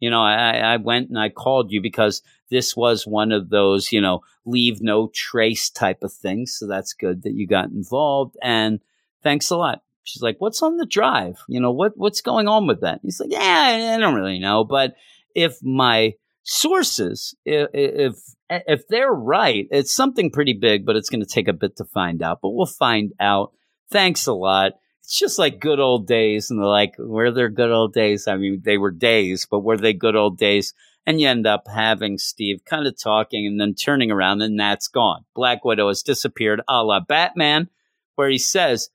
You 0.00 0.10
know, 0.10 0.22
I, 0.22 0.58
I 0.58 0.76
went 0.76 1.08
and 1.08 1.18
I 1.18 1.28
called 1.28 1.72
you 1.72 1.80
because 1.80 2.22
this 2.50 2.76
was 2.76 3.06
one 3.06 3.32
of 3.32 3.48
those, 3.48 3.90
you 3.90 4.00
know, 4.00 4.20
leave 4.44 4.80
no 4.80 5.10
trace 5.14 5.70
type 5.70 6.02
of 6.02 6.12
things. 6.12 6.54
So 6.54 6.66
that's 6.66 6.92
good 6.92 7.22
that 7.22 7.34
you 7.34 7.46
got 7.46 7.70
involved. 7.70 8.36
And 8.42 8.80
thanks 9.22 9.50
a 9.50 9.56
lot. 9.56 9.82
She's 10.04 10.22
like, 10.22 10.36
"What's 10.38 10.62
on 10.62 10.76
the 10.76 10.86
drive? 10.86 11.38
You 11.48 11.60
know 11.60 11.72
what 11.72 11.92
what's 11.96 12.20
going 12.20 12.46
on 12.46 12.66
with 12.66 12.82
that?" 12.82 13.00
He's 13.02 13.18
like, 13.18 13.32
"Yeah, 13.32 13.94
I 13.94 13.98
don't 13.98 14.14
really 14.14 14.38
know, 14.38 14.64
but 14.64 14.94
if 15.34 15.58
my 15.62 16.12
sources, 16.42 17.34
if 17.44 17.68
if, 17.72 18.14
if 18.50 18.88
they're 18.88 19.12
right, 19.12 19.66
it's 19.70 19.94
something 19.94 20.30
pretty 20.30 20.52
big, 20.52 20.86
but 20.86 20.96
it's 20.96 21.08
going 21.08 21.22
to 21.22 21.26
take 21.26 21.48
a 21.48 21.52
bit 21.52 21.76
to 21.76 21.84
find 21.84 22.22
out. 22.22 22.38
But 22.42 22.50
we'll 22.50 22.66
find 22.66 23.12
out. 23.18 23.52
Thanks 23.90 24.26
a 24.26 24.34
lot." 24.34 24.72
It's 25.00 25.18
just 25.18 25.38
like 25.38 25.60
good 25.60 25.80
old 25.80 26.06
days, 26.06 26.50
and 26.50 26.58
they're 26.58 26.66
like, 26.66 26.94
"Were 26.98 27.30
there 27.30 27.50
good 27.50 27.70
old 27.70 27.92
days?" 27.92 28.26
I 28.26 28.36
mean, 28.36 28.62
they 28.64 28.78
were 28.78 28.90
days, 28.90 29.46
but 29.50 29.60
were 29.60 29.76
they 29.76 29.92
good 29.92 30.16
old 30.16 30.38
days? 30.38 30.72
And 31.06 31.20
you 31.20 31.28
end 31.28 31.46
up 31.46 31.64
having 31.68 32.16
Steve 32.16 32.62
kind 32.64 32.86
of 32.86 32.98
talking 32.98 33.46
and 33.46 33.60
then 33.60 33.74
turning 33.74 34.10
around, 34.10 34.40
and 34.40 34.58
that's 34.58 34.88
gone. 34.88 35.24
Black 35.34 35.62
Widow 35.62 35.88
has 35.88 36.02
disappeared, 36.02 36.62
a 36.66 36.82
la 36.82 37.00
Batman, 37.00 37.68
where 38.14 38.30
he 38.30 38.38
says, 38.38 38.88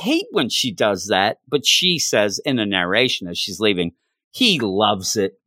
hate 0.00 0.26
when 0.30 0.48
she 0.48 0.72
does 0.72 1.06
that, 1.06 1.38
but 1.48 1.66
she 1.66 1.98
says 1.98 2.40
in 2.44 2.58
a 2.58 2.66
narration 2.66 3.28
as 3.28 3.38
she's 3.38 3.60
leaving, 3.60 3.92
he 4.30 4.58
loves 4.60 5.16
it. 5.16 5.38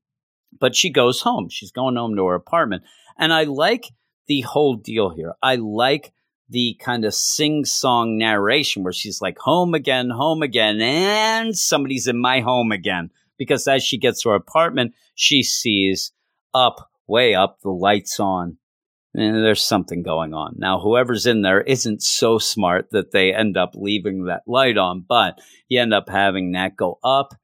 But 0.58 0.75
she 0.75 0.90
goes 0.90 1.22
home. 1.22 1.50
She's 1.50 1.72
going 1.72 1.96
home 1.96 2.16
to 2.16 2.28
her 2.28 2.36
apartment. 2.36 2.84
And 3.18 3.34
I 3.34 3.44
like 3.44 3.92
the 4.28 4.42
whole 4.42 4.75
deal 4.75 5.10
here. 5.10 5.34
I 5.44 5.56
like 5.56 6.14
the 6.50 6.78
kind 6.80 7.06
of 7.06 7.14
sing 7.14 7.66
song 7.66 8.18
narration 8.18 8.84
where 8.84 8.94
she's 8.94 9.22
like, 9.22 9.38
home 9.40 9.74
again, 9.74 10.10
home 10.10 10.44
again, 10.44 10.80
and 10.80 11.58
somebody's 11.58 12.08
in 12.08 12.20
my 12.20 12.40
home 12.42 12.72
again. 12.72 13.10
Because 13.38 13.68
as 13.68 13.84
she 13.84 13.98
gets 13.98 14.22
to 14.22 14.30
her 14.30 14.36
apartment, 14.36 14.94
she 15.16 15.44
sees 15.44 16.14
up, 16.54 16.90
way 17.08 17.36
up, 17.36 17.60
the 17.62 17.70
lights 17.70 18.20
on, 18.20 18.58
and 19.18 19.44
there's 19.44 19.64
something 19.64 20.04
going 20.04 20.34
on. 20.34 20.56
Now, 20.58 20.80
whoever's 20.80 21.26
in 21.26 21.42
there 21.42 21.62
isn't 21.62 22.02
so 22.02 22.38
smart 22.38 22.90
that 22.92 23.12
they 23.12 23.34
end 23.34 23.58
up 23.58 23.72
leaving 23.74 24.26
that 24.26 24.44
light 24.48 24.78
on, 24.78 25.06
but 25.08 25.40
you 25.68 25.82
end 25.82 25.94
up 25.94 26.10
having 26.10 26.52
that 26.52 26.76
go 26.76 27.00
up 27.04 27.36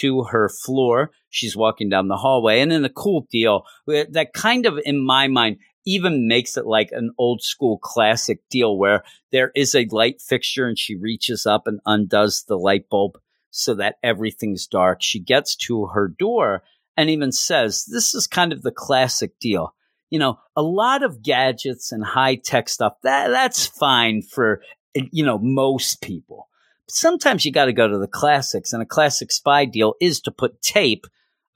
to 0.00 0.24
her 0.24 0.48
floor. 0.48 1.10
She's 1.30 1.56
walking 1.56 1.88
down 1.88 2.08
the 2.08 2.16
hallway, 2.16 2.60
and 2.60 2.72
in 2.72 2.84
a 2.84 2.90
cool 2.90 3.26
deal 3.30 3.64
eh, 3.90 4.04
that 4.10 4.32
kind 4.32 4.66
of, 4.66 4.78
in 4.84 5.04
my 5.04 5.28
mind, 5.28 5.58
even 5.86 6.28
makes 6.28 6.56
it 6.56 6.66
like 6.66 6.90
an 6.92 7.10
old 7.18 7.42
school 7.42 7.78
classic 7.78 8.40
deal 8.50 8.76
where 8.76 9.02
there 9.32 9.50
is 9.54 9.74
a 9.74 9.86
light 9.90 10.20
fixture 10.20 10.66
and 10.66 10.78
she 10.78 10.94
reaches 10.96 11.46
up 11.46 11.66
and 11.66 11.80
undoes 11.86 12.44
the 12.46 12.56
light 12.56 12.88
bulb 12.90 13.18
so 13.50 13.74
that 13.74 13.96
everything's 14.02 14.66
dark. 14.66 14.98
She 15.00 15.18
gets 15.18 15.56
to 15.56 15.86
her 15.86 16.08
door 16.08 16.62
and 16.96 17.08
even 17.08 17.32
says, 17.32 17.86
This 17.90 18.14
is 18.14 18.26
kind 18.26 18.52
of 18.52 18.62
the 18.62 18.70
classic 18.70 19.38
deal 19.40 19.74
you 20.10 20.18
know, 20.18 20.38
a 20.56 20.62
lot 20.62 21.02
of 21.02 21.22
gadgets 21.22 21.92
and 21.92 22.04
high 22.04 22.36
tech 22.36 22.68
stuff, 22.68 22.94
that, 23.02 23.28
that's 23.28 23.66
fine 23.66 24.22
for, 24.22 24.62
you 24.94 25.24
know, 25.24 25.38
most 25.38 26.00
people. 26.00 26.48
But 26.86 26.94
sometimes 26.94 27.44
you 27.44 27.52
got 27.52 27.66
to 27.66 27.72
go 27.72 27.88
to 27.88 27.98
the 27.98 28.08
classics, 28.08 28.72
and 28.72 28.82
a 28.82 28.86
classic 28.86 29.30
spy 29.30 29.64
deal 29.64 29.94
is 30.00 30.20
to 30.22 30.30
put 30.30 30.62
tape 30.62 31.06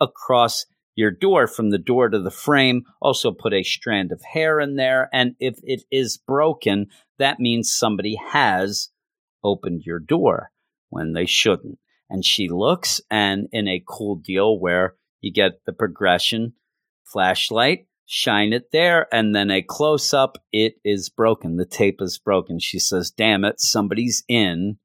across 0.00 0.66
your 0.94 1.11
door 1.11 1.47
from 1.47 1.71
the 1.71 1.78
door 1.78 2.11
to 2.11 2.21
the 2.21 2.30
frame. 2.30 2.85
Also, 3.00 3.32
put 3.32 3.54
a 3.54 3.62
strand 3.62 4.12
of 4.12 4.23
hair 4.23 4.61
in 4.61 4.76
there. 4.76 5.09
And 5.12 5.35
if 5.40 5.59
it 5.62 5.85
is 5.90 6.18
broken, 6.18 6.88
that 7.18 7.40
means 7.40 7.75
somebody 7.75 8.16
has 8.30 8.90
opened 9.42 9.82
your 9.87 9.99
door 9.99 10.50
when 10.90 11.14
they 11.14 11.25
shouldn't. 11.25 11.78
And 12.11 12.25
she 12.25 12.49
looks, 12.49 13.00
and 13.11 13.49
in 13.52 13.66
a 13.68 13.82
cool 13.88 14.16
deal 14.16 14.59
where 14.59 14.97
you 15.23 15.32
get 15.32 15.64
the 15.64 15.73
progression 15.73 16.52
flashlight, 17.04 17.87
shine 18.12 18.52
it 18.52 18.71
there, 18.73 19.07
and 19.11 19.35
then 19.35 19.50
a 19.50 19.62
close 19.62 20.12
up, 20.12 20.37
it 20.52 20.75
is 20.85 21.09
broken. 21.09 21.57
The 21.57 21.64
tape 21.64 22.02
is 22.02 22.19
broken. 22.19 22.59
She 22.59 22.78
says, 22.78 23.11
Damn 23.11 23.42
it, 23.42 23.59
somebody's 23.59 24.23
in 24.28 24.76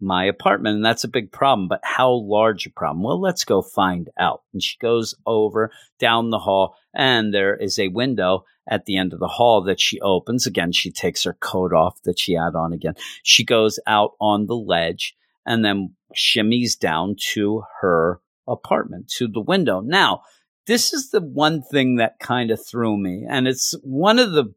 my 0.00 0.24
apartment. 0.24 0.76
And 0.76 0.84
that's 0.84 1.04
a 1.04 1.08
big 1.08 1.30
problem. 1.30 1.68
But 1.68 1.80
how 1.82 2.10
large 2.12 2.66
a 2.66 2.70
problem? 2.70 3.02
Well, 3.02 3.20
let's 3.20 3.44
go 3.44 3.60
find 3.60 4.08
out. 4.18 4.42
And 4.54 4.62
she 4.62 4.78
goes 4.78 5.14
over 5.26 5.70
down 5.98 6.30
the 6.30 6.38
hall, 6.38 6.76
and 6.94 7.32
there 7.32 7.54
is 7.54 7.78
a 7.78 7.88
window 7.88 8.46
at 8.66 8.86
the 8.86 8.96
end 8.96 9.12
of 9.12 9.20
the 9.20 9.28
hall 9.28 9.62
that 9.64 9.78
she 9.78 10.00
opens. 10.00 10.46
Again, 10.46 10.72
she 10.72 10.90
takes 10.90 11.24
her 11.24 11.34
coat 11.34 11.74
off 11.74 12.00
that 12.04 12.18
she 12.18 12.32
had 12.32 12.54
on 12.54 12.72
again. 12.72 12.94
She 13.22 13.44
goes 13.44 13.78
out 13.86 14.12
on 14.18 14.46
the 14.46 14.56
ledge 14.56 15.14
and 15.44 15.62
then 15.62 15.94
shimmies 16.16 16.78
down 16.78 17.16
to 17.34 17.64
her 17.82 18.22
apartment, 18.48 19.08
to 19.18 19.28
the 19.28 19.42
window. 19.42 19.80
Now, 19.80 20.22
this 20.66 20.92
is 20.92 21.10
the 21.10 21.20
one 21.20 21.62
thing 21.62 21.96
that 21.96 22.18
kind 22.18 22.50
of 22.50 22.64
threw 22.64 22.96
me. 22.96 23.24
And 23.28 23.46
it's 23.46 23.74
one 23.82 24.18
of 24.18 24.32
the 24.32 24.52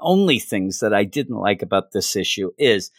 only 0.00 0.38
things 0.38 0.80
that 0.80 0.92
I 0.92 1.04
didn't 1.04 1.36
like 1.36 1.62
about 1.62 1.92
this 1.92 2.16
issue 2.16 2.50
is 2.58 2.90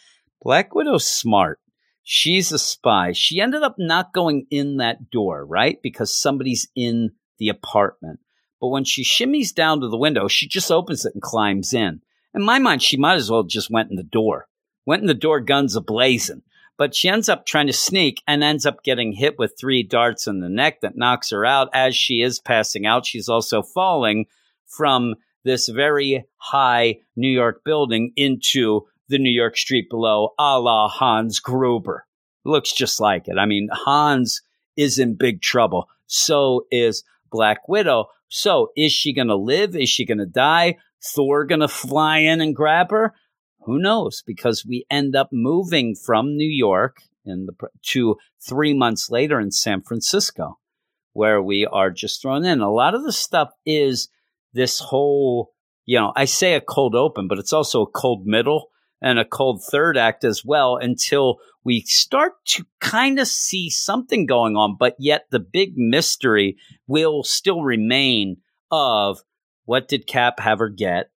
Black 0.42 0.74
Widow's 0.74 1.06
smart. 1.06 1.60
She's 2.02 2.52
a 2.52 2.58
spy. 2.58 3.12
She 3.12 3.40
ended 3.40 3.62
up 3.62 3.76
not 3.78 4.12
going 4.12 4.46
in 4.50 4.78
that 4.78 5.10
door, 5.10 5.44
right? 5.44 5.78
Because 5.82 6.16
somebody's 6.16 6.68
in 6.74 7.10
the 7.38 7.48
apartment. 7.48 8.20
But 8.60 8.68
when 8.68 8.84
she 8.84 9.04
shimmies 9.04 9.54
down 9.54 9.80
to 9.80 9.88
the 9.88 9.98
window, 9.98 10.28
she 10.28 10.48
just 10.48 10.70
opens 10.70 11.04
it 11.04 11.14
and 11.14 11.22
climbs 11.22 11.74
in. 11.74 12.00
In 12.34 12.42
my 12.42 12.58
mind, 12.58 12.82
she 12.82 12.96
might 12.96 13.16
as 13.16 13.30
well 13.30 13.42
just 13.42 13.70
went 13.70 13.90
in 13.90 13.96
the 13.96 14.02
door. 14.02 14.48
Went 14.86 15.02
in 15.02 15.08
the 15.08 15.14
door, 15.14 15.40
guns 15.40 15.76
ablazing 15.76 16.42
but 16.78 16.94
she 16.94 17.08
ends 17.08 17.28
up 17.28 17.46
trying 17.46 17.66
to 17.66 17.72
sneak 17.72 18.22
and 18.26 18.42
ends 18.42 18.66
up 18.66 18.82
getting 18.82 19.12
hit 19.12 19.38
with 19.38 19.54
three 19.58 19.82
darts 19.82 20.26
in 20.26 20.40
the 20.40 20.48
neck 20.48 20.80
that 20.80 20.96
knocks 20.96 21.30
her 21.30 21.44
out. 21.44 21.68
As 21.72 21.96
she 21.96 22.22
is 22.22 22.40
passing 22.40 22.86
out, 22.86 23.06
she's 23.06 23.28
also 23.28 23.62
falling 23.62 24.26
from 24.66 25.14
this 25.44 25.68
very 25.68 26.24
high 26.36 26.96
New 27.14 27.30
York 27.30 27.62
building 27.64 28.12
into 28.16 28.82
the 29.08 29.18
New 29.18 29.30
York 29.30 29.56
street 29.56 29.88
below, 29.88 30.34
a 30.38 30.58
la 30.58 30.88
Hans 30.88 31.38
Gruber. 31.38 32.06
Looks 32.44 32.72
just 32.72 33.00
like 33.00 33.28
it. 33.28 33.38
I 33.38 33.46
mean, 33.46 33.68
Hans 33.72 34.42
is 34.76 34.98
in 34.98 35.14
big 35.14 35.40
trouble. 35.40 35.88
So 36.06 36.66
is 36.70 37.04
Black 37.30 37.68
Widow. 37.68 38.06
So 38.28 38.70
is 38.76 38.92
she 38.92 39.12
going 39.12 39.28
to 39.28 39.36
live? 39.36 39.76
Is 39.76 39.88
she 39.88 40.04
going 40.04 40.18
to 40.18 40.26
die? 40.26 40.78
Thor 41.02 41.44
going 41.44 41.60
to 41.60 41.68
fly 41.68 42.18
in 42.18 42.40
and 42.40 42.54
grab 42.54 42.90
her? 42.90 43.14
Who 43.66 43.78
knows? 43.80 44.22
Because 44.24 44.64
we 44.64 44.86
end 44.90 45.16
up 45.16 45.30
moving 45.32 45.94
from 45.94 46.36
New 46.36 46.48
York 46.48 46.98
in 47.24 47.46
the, 47.46 47.68
to 47.90 48.16
three 48.40 48.72
months 48.72 49.10
later 49.10 49.40
in 49.40 49.50
San 49.50 49.82
Francisco, 49.82 50.58
where 51.12 51.42
we 51.42 51.66
are 51.66 51.90
just 51.90 52.22
thrown 52.22 52.44
in. 52.44 52.60
A 52.60 52.70
lot 52.70 52.94
of 52.94 53.02
the 53.02 53.12
stuff 53.12 53.50
is 53.66 54.08
this 54.52 54.78
whole, 54.78 55.52
you 55.84 55.98
know, 55.98 56.12
I 56.14 56.26
say 56.26 56.54
a 56.54 56.60
cold 56.60 56.94
open, 56.94 57.26
but 57.26 57.40
it's 57.40 57.52
also 57.52 57.82
a 57.82 57.90
cold 57.90 58.24
middle 58.24 58.68
and 59.02 59.18
a 59.18 59.24
cold 59.24 59.62
third 59.64 59.98
act 59.98 60.22
as 60.22 60.44
well 60.44 60.76
until 60.76 61.38
we 61.64 61.80
start 61.80 62.34
to 62.46 62.64
kind 62.80 63.18
of 63.18 63.26
see 63.26 63.68
something 63.68 64.26
going 64.26 64.56
on, 64.56 64.76
but 64.78 64.94
yet 64.98 65.26
the 65.30 65.40
big 65.40 65.72
mystery 65.76 66.56
will 66.86 67.24
still 67.24 67.62
remain 67.62 68.36
of 68.70 69.18
what 69.64 69.88
did 69.88 70.06
Cap 70.06 70.38
have 70.38 70.60
her 70.60 70.68
get? 70.68 71.10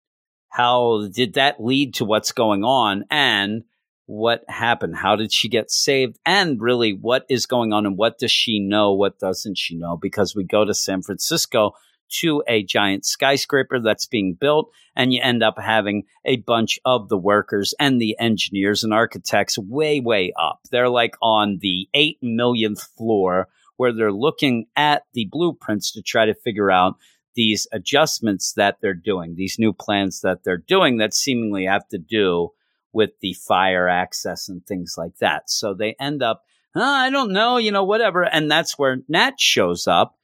How 0.58 1.08
did 1.14 1.36
that 1.36 1.64
lead 1.64 1.94
to 1.94 2.04
what's 2.04 2.32
going 2.32 2.64
on 2.64 3.06
and 3.12 3.64
what 4.08 4.44
happened? 4.48 4.96
How 4.96 5.16
did 5.16 5.32
she 5.32 5.50
get 5.50 5.70
saved? 5.70 6.18
And 6.26 6.60
really 6.60 6.94
what 6.94 7.26
is 7.30 7.46
going 7.46 7.74
on 7.74 7.86
and 7.86 7.96
what 7.96 8.18
does 8.18 8.32
she 8.32 8.60
know? 8.60 8.92
What 8.92 9.20
doesn't 9.20 9.60
she 9.60 9.76
know? 9.76 9.98
Because 10.02 10.36
we 10.36 10.44
go 10.44 10.66
to 10.66 10.74
san 10.74 11.04
francisco 11.04 11.74
to 12.22 12.44
a 12.48 12.64
giant 12.64 13.06
skyscraper 13.06 13.80
that's 13.80 14.08
being 14.08 14.34
built 14.34 14.72
and 14.96 15.14
you 15.14 15.22
end 15.22 15.44
up 15.44 15.60
having 15.60 16.06
a 16.26 16.38
bunch 16.38 16.80
of 16.86 17.08
the 17.08 17.20
workers 17.20 17.76
and 17.80 18.02
the 18.02 18.18
engineers 18.18 18.84
and 18.84 18.92
architects 18.92 19.60
way 19.60 20.00
way 20.00 20.34
up. 20.40 20.62
They're 20.72 20.90
like 20.90 21.14
on 21.22 21.60
the 21.62 21.88
8 21.94 22.18
millionth 22.24 22.82
floor 22.98 23.48
where 23.76 23.94
they're 23.94 24.12
looking 24.12 24.66
at 24.76 25.04
the 25.14 25.28
blueprints 25.32 25.92
to 25.92 26.02
try 26.02 26.26
to 26.26 26.34
figure 26.34 26.72
out 26.72 26.96
these 27.38 27.68
adjustments 27.72 28.54
that 28.54 28.80
they're 28.82 28.96
doing, 28.96 29.36
these 29.36 29.60
new 29.60 29.72
plans 29.72 30.22
that 30.22 30.44
they're 30.44 30.58
doing 30.58 30.98
that 30.98 31.14
seemingly 31.14 31.66
have 31.66 31.88
to 31.88 32.00
do 32.00 32.50
with 32.92 33.12
the 33.22 33.34
fire 33.34 33.88
access 33.88 34.50
and 34.50 34.66
things 34.66 34.96
like 34.98 35.16
that. 35.20 35.48
So 35.50 35.76
they 35.76 35.96
end 36.00 36.24
up, 36.24 36.44
oh, 36.76 36.82
I 36.82 37.12
don't 37.12 37.32
know, 37.32 37.58
you 37.58 37.72
know, 37.72 37.84
whatever. 37.84 38.24
And 38.24 38.50
that's 38.50 38.80
where 38.80 38.98
Nat 39.08 39.40
shows 39.40 39.88
up, 39.88 40.18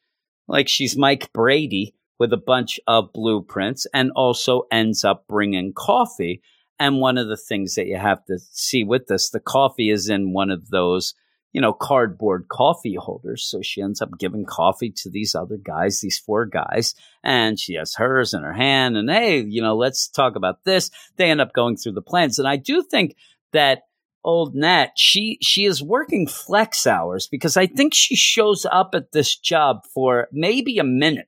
like 0.47 0.67
she's 0.67 0.97
Mike 0.97 1.31
Brady 1.31 1.93
with 2.17 2.33
a 2.33 2.37
bunch 2.37 2.79
of 2.87 3.13
blueprints 3.13 3.85
and 3.93 4.11
also 4.15 4.63
ends 4.71 5.05
up 5.05 5.27
bringing 5.27 5.71
coffee. 5.71 6.41
And 6.79 6.99
one 6.99 7.19
of 7.19 7.27
the 7.27 7.37
things 7.37 7.75
that 7.75 7.85
you 7.85 7.97
have 7.97 8.25
to 8.25 8.39
see 8.39 8.83
with 8.83 9.05
this, 9.05 9.29
the 9.29 9.39
coffee 9.39 9.91
is 9.91 10.09
in 10.09 10.33
one 10.33 10.49
of 10.49 10.69
those, 10.69 11.13
you 11.53 11.61
know, 11.61 11.71
cardboard 11.71 12.47
coffee 12.49 12.95
holders. 12.95 13.45
So 13.45 13.61
she 13.61 13.81
ends 13.81 14.01
up 14.01 14.17
giving 14.17 14.43
coffee 14.43 14.89
to 14.97 15.09
these 15.09 15.35
other 15.35 15.57
guys, 15.57 16.01
these 16.01 16.17
four 16.17 16.45
guys, 16.45 16.95
and 17.23 17.59
she 17.59 17.75
has 17.75 17.95
hers 17.95 18.33
in 18.33 18.41
her 18.41 18.53
hand. 18.53 18.97
And 18.97 19.09
hey, 19.09 19.41
you 19.41 19.61
know, 19.61 19.77
let's 19.77 20.07
talk 20.07 20.35
about 20.35 20.65
this. 20.65 20.89
They 21.15 21.29
end 21.29 21.41
up 21.41 21.53
going 21.53 21.77
through 21.77 21.93
the 21.93 22.01
plans. 22.01 22.39
And 22.39 22.47
I 22.47 22.57
do 22.57 22.83
think 22.83 23.15
that 23.53 23.83
old 24.23 24.55
Nat, 24.55 24.91
she 24.95 25.37
she 25.41 25.65
is 25.65 25.83
working 25.83 26.27
flex 26.27 26.87
hours 26.87 27.27
because 27.27 27.55
I 27.55 27.67
think 27.67 27.93
she 27.93 28.15
shows 28.15 28.65
up 28.69 28.95
at 28.95 29.11
this 29.11 29.35
job 29.35 29.85
for 29.93 30.27
maybe 30.31 30.79
a 30.79 30.83
minute 30.83 31.27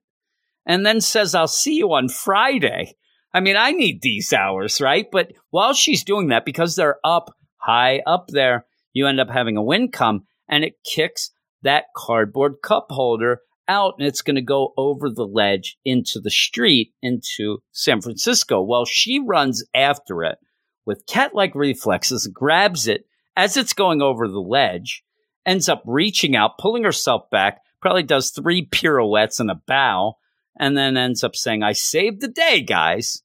and 0.65 0.85
then 0.85 1.01
says, 1.01 1.35
I'll 1.35 1.47
see 1.47 1.75
you 1.75 1.93
on 1.93 2.09
Friday. 2.09 2.95
I 3.31 3.41
mean, 3.41 3.57
I 3.57 3.71
need 3.71 4.01
these 4.01 4.33
hours, 4.33 4.81
right? 4.81 5.05
But 5.11 5.33
while 5.51 5.73
she's 5.73 6.03
doing 6.03 6.29
that, 6.29 6.45
because 6.45 6.75
they're 6.75 6.99
up 7.03 7.35
high 7.57 8.01
up 8.07 8.29
there, 8.29 8.65
you 8.95 9.05
end 9.05 9.19
up 9.19 9.29
having 9.29 9.57
a 9.57 9.63
wind 9.63 9.93
come 9.93 10.23
and 10.49 10.63
it 10.63 10.79
kicks 10.83 11.29
that 11.61 11.85
cardboard 11.95 12.55
cup 12.63 12.87
holder 12.89 13.41
out 13.67 13.95
and 13.99 14.07
it's 14.07 14.21
going 14.21 14.35
to 14.35 14.41
go 14.41 14.73
over 14.77 15.09
the 15.09 15.27
ledge 15.27 15.77
into 15.83 16.19
the 16.19 16.31
street 16.31 16.93
into 17.01 17.59
San 17.71 18.01
Francisco. 18.01 18.61
Well, 18.61 18.85
she 18.85 19.19
runs 19.19 19.63
after 19.75 20.23
it 20.23 20.37
with 20.85 21.05
cat 21.07 21.35
like 21.35 21.53
reflexes, 21.53 22.27
grabs 22.27 22.87
it 22.87 23.05
as 23.35 23.57
it's 23.57 23.73
going 23.73 24.01
over 24.01 24.27
the 24.27 24.39
ledge, 24.39 25.03
ends 25.45 25.67
up 25.67 25.83
reaching 25.85 26.35
out, 26.35 26.57
pulling 26.57 26.83
herself 26.83 27.29
back, 27.29 27.59
probably 27.81 28.03
does 28.03 28.31
three 28.31 28.65
pirouettes 28.65 29.39
and 29.39 29.51
a 29.51 29.59
bow, 29.67 30.13
and 30.57 30.77
then 30.77 30.95
ends 30.95 31.23
up 31.23 31.35
saying, 31.35 31.63
I 31.63 31.73
saved 31.73 32.21
the 32.21 32.29
day, 32.29 32.61
guys. 32.61 33.21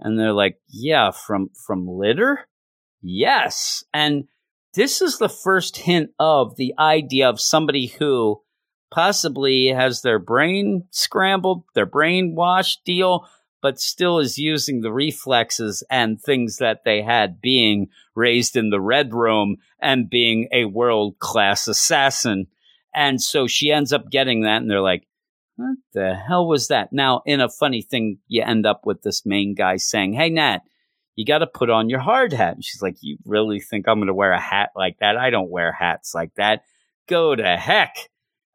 And 0.00 0.18
they're 0.18 0.32
like, 0.32 0.56
Yeah, 0.68 1.12
from 1.12 1.50
from 1.66 1.86
litter? 1.86 2.40
Yes. 3.02 3.84
And 3.94 4.24
this 4.74 5.02
is 5.02 5.18
the 5.18 5.28
first 5.28 5.76
hint 5.76 6.10
of 6.18 6.56
the 6.56 6.74
idea 6.78 7.28
of 7.28 7.40
somebody 7.40 7.86
who 7.86 8.40
possibly 8.90 9.68
has 9.68 10.02
their 10.02 10.18
brain 10.18 10.84
scrambled, 10.90 11.64
their 11.74 11.86
brain 11.86 12.34
washed 12.34 12.84
deal, 12.84 13.26
but 13.62 13.78
still 13.78 14.18
is 14.18 14.38
using 14.38 14.80
the 14.80 14.92
reflexes 14.92 15.82
and 15.88 16.20
things 16.20 16.56
that 16.56 16.80
they 16.84 17.00
had 17.00 17.40
being 17.40 17.88
raised 18.14 18.56
in 18.56 18.70
the 18.70 18.80
red 18.80 19.14
room 19.14 19.56
and 19.80 20.10
being 20.10 20.48
a 20.52 20.64
world 20.64 21.18
class 21.18 21.68
assassin. 21.68 22.46
And 22.94 23.22
so 23.22 23.46
she 23.46 23.70
ends 23.70 23.92
up 23.92 24.10
getting 24.10 24.42
that, 24.42 24.60
and 24.60 24.70
they're 24.70 24.80
like, 24.80 25.06
what 25.56 25.76
the 25.92 26.14
hell 26.14 26.46
was 26.46 26.68
that? 26.68 26.92
Now, 26.92 27.22
in 27.24 27.40
a 27.40 27.48
funny 27.48 27.82
thing, 27.82 28.18
you 28.26 28.42
end 28.42 28.66
up 28.66 28.82
with 28.84 29.02
this 29.02 29.24
main 29.24 29.54
guy 29.54 29.76
saying, 29.76 30.14
Hey, 30.14 30.30
Nat, 30.30 30.62
you 31.16 31.26
got 31.26 31.38
to 31.38 31.46
put 31.46 31.70
on 31.70 31.88
your 31.88 32.00
hard 32.00 32.32
hat. 32.32 32.54
And 32.54 32.64
she's 32.64 32.82
like, 32.82 32.96
You 33.00 33.18
really 33.24 33.60
think 33.60 33.86
I'm 33.86 33.98
going 33.98 34.08
to 34.08 34.14
wear 34.14 34.32
a 34.32 34.40
hat 34.40 34.70
like 34.76 34.98
that? 35.00 35.16
I 35.16 35.30
don't 35.30 35.50
wear 35.50 35.72
hats 35.72 36.14
like 36.14 36.34
that. 36.36 36.62
Go 37.08 37.34
to 37.34 37.56
heck. 37.56 37.94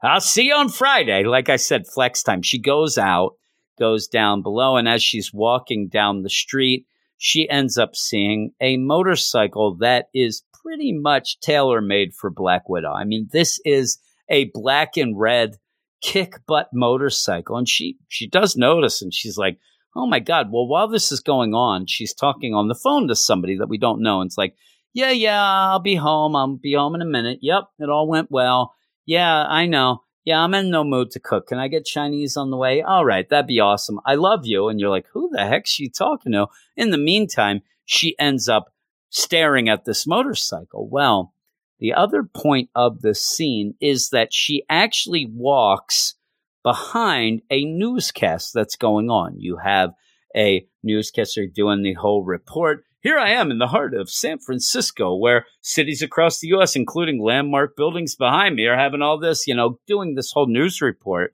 I'll 0.01 0.21
see 0.21 0.47
you 0.47 0.55
on 0.55 0.69
Friday. 0.69 1.23
Like 1.23 1.49
I 1.49 1.55
said, 1.55 1.87
flex 1.87 2.21
time. 2.21 2.43
She 2.43 2.59
goes 2.59 2.97
out, 2.97 3.33
goes 3.79 4.07
down 4.07 4.43
below, 4.43 4.77
and 4.77 4.87
as 4.87 5.01
she's 5.01 5.33
walking 5.33 5.87
down 5.87 6.21
the 6.21 6.29
street, 6.29 6.85
she 7.17 7.49
ends 7.49 7.77
up 7.77 7.95
seeing 7.95 8.51
a 8.61 8.77
motorcycle 8.77 9.75
that 9.77 10.09
is 10.13 10.43
pretty 10.63 10.93
much 10.93 11.39
tailor 11.39 11.81
made 11.81 12.13
for 12.13 12.29
Black 12.29 12.69
Widow. 12.69 12.91
I 12.91 13.05
mean, 13.05 13.27
this 13.31 13.59
is 13.65 13.97
a 14.29 14.51
black 14.53 14.97
and 14.97 15.19
red 15.19 15.57
kick 16.01 16.45
butt 16.45 16.69
motorcycle. 16.73 17.57
And 17.57 17.67
she, 17.67 17.97
she 18.07 18.27
does 18.27 18.55
notice 18.55 19.01
and 19.01 19.13
she's 19.13 19.37
like, 19.37 19.57
Oh 19.97 20.05
my 20.05 20.19
God. 20.19 20.51
Well, 20.51 20.67
while 20.67 20.87
this 20.87 21.11
is 21.11 21.19
going 21.19 21.55
on, 21.55 21.87
she's 21.87 22.13
talking 22.13 22.53
on 22.53 22.67
the 22.67 22.75
phone 22.75 23.07
to 23.07 23.15
somebody 23.15 23.57
that 23.57 23.67
we 23.67 23.79
don't 23.79 24.03
know. 24.03 24.21
And 24.21 24.27
it's 24.27 24.37
like, 24.37 24.55
Yeah, 24.93 25.09
yeah, 25.09 25.43
I'll 25.43 25.79
be 25.79 25.95
home. 25.95 26.35
I'll 26.35 26.55
be 26.55 26.75
home 26.75 26.93
in 26.93 27.01
a 27.01 27.05
minute. 27.05 27.39
Yep. 27.41 27.63
It 27.79 27.89
all 27.89 28.07
went 28.07 28.29
well. 28.29 28.75
Yeah, 29.07 29.45
I 29.45 29.65
know. 29.65 30.03
Yeah, 30.23 30.43
I'm 30.43 30.53
in 30.53 30.69
no 30.69 30.83
mood 30.83 31.11
to 31.11 31.19
cook. 31.19 31.47
Can 31.47 31.57
I 31.57 31.67
get 31.67 31.85
Chinese 31.85 32.37
on 32.37 32.51
the 32.51 32.57
way? 32.57 32.81
All 32.81 33.05
right, 33.05 33.27
that'd 33.29 33.47
be 33.47 33.61
awesome. 33.61 33.99
I 34.05 34.15
love 34.15 34.45
you. 34.45 34.67
And 34.67 34.79
you're 34.79 34.89
like, 34.89 35.05
who 35.13 35.29
the 35.31 35.45
heck's 35.45 35.71
she 35.71 35.89
talking 35.89 36.33
to? 36.33 36.47
In 36.75 36.91
the 36.91 36.97
meantime, 36.97 37.61
she 37.85 38.13
ends 38.19 38.49
up 38.49 38.73
staring 39.09 39.69
at 39.69 39.85
this 39.85 40.05
motorcycle. 40.05 40.89
Well, 40.89 41.33
the 41.79 41.93
other 41.93 42.23
point 42.23 42.69
of 42.75 43.01
the 43.01 43.15
scene 43.15 43.75
is 43.79 44.09
that 44.09 44.33
she 44.33 44.63
actually 44.69 45.31
walks 45.33 46.15
behind 46.63 47.41
a 47.49 47.65
newscast 47.65 48.53
that's 48.53 48.75
going 48.75 49.09
on. 49.09 49.39
You 49.39 49.57
have 49.57 49.91
a 50.35 50.67
newscaster 50.83 51.45
doing 51.47 51.83
the 51.83 51.93
whole 51.93 52.23
report. 52.23 52.83
Here 53.01 53.17
I 53.17 53.31
am 53.31 53.51
in 53.51 53.59
the 53.59 53.67
heart 53.67 53.93
of 53.93 54.09
San 54.09 54.39
Francisco, 54.39 55.15
where 55.15 55.45
cities 55.61 56.01
across 56.01 56.39
the 56.39 56.47
U.S., 56.49 56.75
including 56.75 57.23
landmark 57.23 57.77
buildings 57.77 58.15
behind 58.15 58.55
me, 58.55 58.65
are 58.65 58.77
having 58.77 59.01
all 59.01 59.19
this, 59.19 59.47
you 59.47 59.55
know, 59.55 59.79
doing 59.87 60.15
this 60.15 60.31
whole 60.31 60.47
news 60.47 60.81
report. 60.81 61.33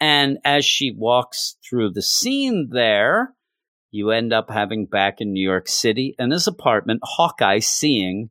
And 0.00 0.38
as 0.44 0.64
she 0.64 0.92
walks 0.96 1.56
through 1.68 1.92
the 1.92 2.02
scene 2.02 2.68
there, 2.70 3.34
you 3.90 4.10
end 4.10 4.32
up 4.32 4.50
having 4.50 4.86
back 4.86 5.20
in 5.20 5.32
New 5.32 5.42
York 5.42 5.68
City 5.68 6.14
in 6.18 6.30
his 6.30 6.46
apartment, 6.46 7.00
Hawkeye 7.02 7.60
seeing, 7.60 8.30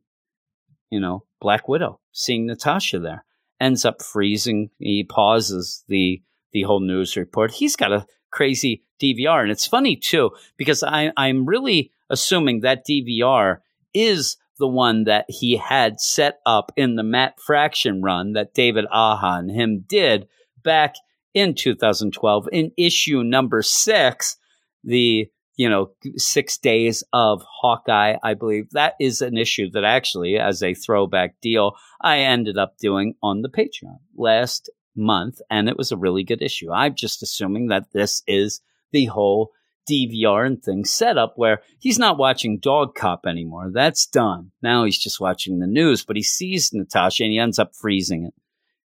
you 0.90 1.00
know, 1.00 1.24
Black 1.40 1.68
Widow, 1.68 2.00
seeing 2.12 2.46
Natasha 2.46 2.98
there, 2.98 3.24
ends 3.60 3.84
up 3.84 4.02
freezing. 4.02 4.70
He 4.78 5.04
pauses 5.04 5.84
the 5.88 6.22
the 6.52 6.62
whole 6.62 6.80
news 6.80 7.16
report. 7.16 7.52
He's 7.52 7.76
got 7.76 7.92
a 7.92 8.06
crazy 8.30 8.82
DVR, 9.00 9.42
and 9.42 9.50
it's 9.50 9.66
funny 9.66 9.96
too 9.96 10.30
because 10.56 10.82
I, 10.82 11.12
I'm 11.16 11.46
really 11.46 11.90
assuming 12.10 12.60
that 12.60 12.86
DVR 12.86 13.58
is 13.94 14.36
the 14.58 14.68
one 14.68 15.04
that 15.04 15.24
he 15.28 15.56
had 15.56 16.00
set 16.00 16.40
up 16.44 16.72
in 16.76 16.96
the 16.96 17.02
Matt 17.02 17.40
Fraction 17.40 18.02
run 18.02 18.32
that 18.32 18.54
David 18.54 18.86
Aja 18.90 19.38
and 19.38 19.50
him 19.50 19.84
did 19.86 20.26
back 20.62 20.96
in 21.32 21.54
2012 21.54 22.48
in 22.52 22.72
issue 22.76 23.22
number 23.22 23.62
six. 23.62 24.36
The 24.84 25.28
you 25.58 25.68
know, 25.68 25.90
six 26.16 26.56
days 26.56 27.02
of 27.12 27.42
Hawkeye, 27.60 28.14
I 28.22 28.34
believe. 28.34 28.70
That 28.70 28.94
is 29.00 29.20
an 29.20 29.36
issue 29.36 29.68
that 29.72 29.82
actually, 29.82 30.38
as 30.38 30.62
a 30.62 30.72
throwback 30.72 31.40
deal, 31.42 31.72
I 32.00 32.20
ended 32.20 32.56
up 32.56 32.78
doing 32.78 33.14
on 33.24 33.42
the 33.42 33.48
Patreon 33.48 33.98
last 34.16 34.70
month, 34.94 35.40
and 35.50 35.68
it 35.68 35.76
was 35.76 35.90
a 35.90 35.96
really 35.96 36.22
good 36.22 36.42
issue. 36.42 36.72
I'm 36.72 36.94
just 36.94 37.24
assuming 37.24 37.66
that 37.66 37.92
this 37.92 38.22
is 38.28 38.60
the 38.92 39.06
whole 39.06 39.50
DVR 39.90 40.46
and 40.46 40.62
thing 40.62 40.84
set 40.84 41.18
up 41.18 41.32
where 41.34 41.62
he's 41.80 41.98
not 41.98 42.18
watching 42.18 42.60
Dog 42.60 42.94
Cop 42.94 43.26
anymore. 43.26 43.70
That's 43.74 44.06
done. 44.06 44.52
Now 44.62 44.84
he's 44.84 44.98
just 44.98 45.18
watching 45.18 45.58
the 45.58 45.66
news, 45.66 46.04
but 46.04 46.14
he 46.14 46.22
sees 46.22 46.72
Natasha 46.72 47.24
and 47.24 47.32
he 47.32 47.38
ends 47.38 47.58
up 47.58 47.74
freezing 47.74 48.26
it. 48.26 48.34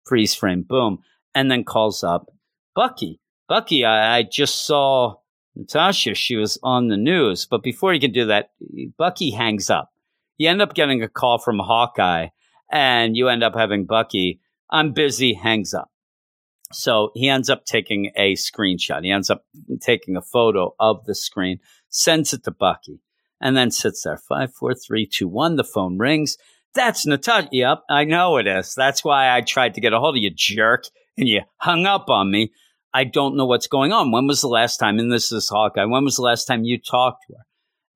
Freeze 0.05 0.35
frame, 0.35 0.61
boom. 0.61 0.99
And 1.33 1.49
then 1.49 1.63
calls 1.63 2.03
up 2.03 2.27
Bucky. 2.75 3.21
Bucky, 3.47 3.85
I, 3.85 4.17
I 4.17 4.23
just 4.23 4.67
saw 4.67 5.15
Natasha, 5.59 6.15
she 6.15 6.37
was 6.37 6.57
on 6.63 6.87
the 6.87 6.97
news. 6.97 7.45
But 7.45 7.63
before 7.63 7.91
he 7.91 7.99
can 7.99 8.13
do 8.13 8.25
that, 8.27 8.51
Bucky 8.97 9.31
hangs 9.31 9.69
up. 9.69 9.91
You 10.37 10.49
end 10.49 10.61
up 10.61 10.73
getting 10.73 11.03
a 11.03 11.09
call 11.09 11.37
from 11.37 11.59
Hawkeye, 11.59 12.29
and 12.71 13.17
you 13.17 13.27
end 13.27 13.43
up 13.43 13.55
having 13.55 13.85
Bucky, 13.85 14.39
I'm 14.69 14.93
busy, 14.93 15.33
hangs 15.33 15.73
up. 15.73 15.91
So 16.71 17.11
he 17.13 17.27
ends 17.27 17.49
up 17.49 17.65
taking 17.65 18.11
a 18.15 18.35
screenshot. 18.35 19.03
He 19.03 19.11
ends 19.11 19.29
up 19.29 19.43
taking 19.81 20.15
a 20.15 20.21
photo 20.21 20.75
of 20.79 21.03
the 21.05 21.15
screen, 21.15 21.59
sends 21.89 22.31
it 22.31 22.43
to 22.45 22.51
Bucky, 22.51 23.01
and 23.41 23.57
then 23.57 23.71
sits 23.71 24.03
there. 24.03 24.17
Five, 24.17 24.53
four, 24.53 24.73
three, 24.73 25.05
two, 25.05 25.27
one. 25.27 25.57
The 25.57 25.63
phone 25.63 25.97
rings. 25.97 26.37
That's 26.73 27.05
Natasha. 27.05 27.49
Yep, 27.51 27.83
I 27.89 28.05
know 28.05 28.37
it 28.37 28.47
is. 28.47 28.75
That's 28.75 29.03
why 29.03 29.35
I 29.35 29.41
tried 29.41 29.73
to 29.73 29.81
get 29.81 29.91
a 29.91 29.99
hold 29.99 30.15
of 30.15 30.23
you, 30.23 30.29
jerk, 30.29 30.85
and 31.17 31.27
you 31.27 31.41
hung 31.57 31.85
up 31.85 32.09
on 32.09 32.31
me. 32.31 32.53
I 32.93 33.03
don't 33.03 33.37
know 33.37 33.45
what's 33.45 33.67
going 33.67 33.91
on. 33.91 34.11
When 34.11 34.27
was 34.27 34.41
the 34.41 34.47
last 34.47 34.77
time, 34.77 34.99
and 34.99 35.11
this 35.11 35.31
is 35.31 35.49
Hawkeye, 35.49 35.85
when 35.85 36.03
was 36.03 36.15
the 36.15 36.23
last 36.23 36.45
time 36.45 36.63
you 36.63 36.79
talked 36.79 37.25
to 37.27 37.33
her? 37.33 37.45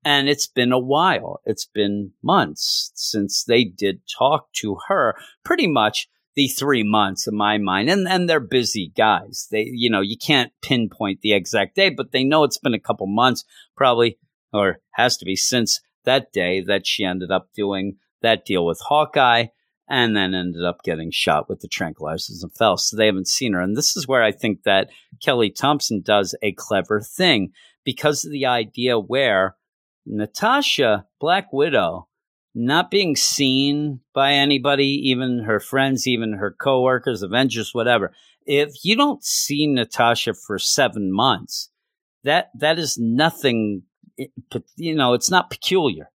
And 0.06 0.27
it's 0.27 0.47
been 0.47 0.71
a 0.71 0.79
while. 0.79 1.39
It's 1.45 1.65
been 1.65 2.12
months 2.21 2.91
since 2.93 3.45
they 3.45 3.63
did 3.63 4.01
talk 4.17 4.51
to 4.56 4.77
her. 4.88 5.15
Pretty 5.45 5.67
much 5.67 6.10
the 6.36 6.47
three 6.47 6.84
months 6.84 7.27
in 7.27 7.36
my 7.36 7.58
mind. 7.58 7.89
And 7.89 8.08
and 8.08 8.29
they're 8.29 8.41
busy 8.41 8.91
guys. 8.97 9.47
They 9.49 9.69
you 9.71 9.89
know, 9.89 10.01
you 10.01 10.17
can't 10.17 10.51
pinpoint 10.62 11.21
the 11.21 11.34
exact 11.34 11.75
day, 11.75 11.89
but 11.89 12.12
they 12.12 12.23
know 12.23 12.43
it's 12.43 12.58
been 12.58 12.73
a 12.73 12.79
couple 12.79 13.08
months, 13.08 13.45
probably 13.77 14.17
or 14.51 14.79
has 14.91 15.17
to 15.17 15.25
be 15.25 15.36
since 15.36 15.82
that 16.06 16.32
day 16.34 16.62
that 16.62 16.86
she 16.86 17.06
ended 17.06 17.32
up 17.32 17.49
doing 17.56 17.95
that 18.21 18.45
deal 18.45 18.65
with 18.65 18.82
Hawkeye 18.88 19.47
and 19.89 20.15
then 20.15 20.33
ended 20.33 20.63
up 20.63 20.83
getting 20.83 21.11
shot 21.11 21.49
with 21.49 21.59
the 21.59 21.67
tranquilizers 21.67 22.41
and 22.41 22.55
fell. 22.55 22.77
So 22.77 22.95
they 22.95 23.05
haven't 23.05 23.27
seen 23.27 23.53
her. 23.53 23.61
And 23.61 23.75
this 23.75 23.95
is 23.95 24.07
where 24.07 24.23
I 24.23 24.31
think 24.31 24.63
that 24.63 24.89
Kelly 25.21 25.49
Thompson 25.49 26.01
does 26.01 26.35
a 26.41 26.53
clever 26.53 27.01
thing 27.01 27.51
because 27.83 28.23
of 28.23 28.31
the 28.31 28.45
idea 28.45 28.97
where 28.97 29.55
Natasha, 30.05 31.05
Black 31.19 31.51
Widow, 31.51 32.07
not 32.55 32.91
being 32.91 33.15
seen 33.15 33.99
by 34.13 34.33
anybody, 34.33 34.85
even 35.09 35.39
her 35.39 35.59
friends, 35.59 36.07
even 36.07 36.33
her 36.33 36.51
coworkers, 36.51 37.23
Avengers, 37.23 37.73
whatever. 37.73 38.13
If 38.45 38.83
you 38.83 38.95
don't 38.95 39.23
see 39.23 39.67
Natasha 39.67 40.33
for 40.33 40.59
seven 40.59 41.11
months, 41.11 41.69
that 42.23 42.51
that 42.59 42.77
is 42.77 42.97
nothing 42.97 43.83
eh, 44.19 44.27
you 44.75 44.95
know, 44.95 45.13
it's 45.13 45.31
not 45.31 45.49
peculiar. 45.49 46.09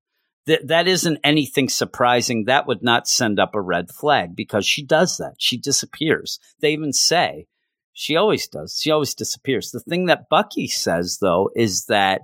That 0.49 0.67
that 0.69 0.89
isn't 0.89 1.21
anything 1.23 1.69
surprising. 1.69 2.45
That 2.45 2.67
would 2.67 2.83
not 2.83 3.07
send 3.07 3.39
up 3.39 3.55
a 3.55 3.61
red 3.61 3.91
flag 3.91 4.35
because 4.35 4.67
she 4.67 4.83
does 4.83 5.19
that. 5.19 5.35
She 5.39 5.59
disappears. 5.59 6.41
They 6.61 6.73
even 6.73 6.95
say 6.95 7.47
she 7.93 8.17
always 8.17 8.49
does. 8.49 8.81
She 8.81 8.91
always 8.91 9.15
disappears. 9.15 9.71
The 9.71 9.81
thing 9.81 10.07
that 10.07 10.31
Bucky 10.31 10.67
says 10.67 11.19
though 11.21 11.51
is 11.55 11.85
that 11.87 12.23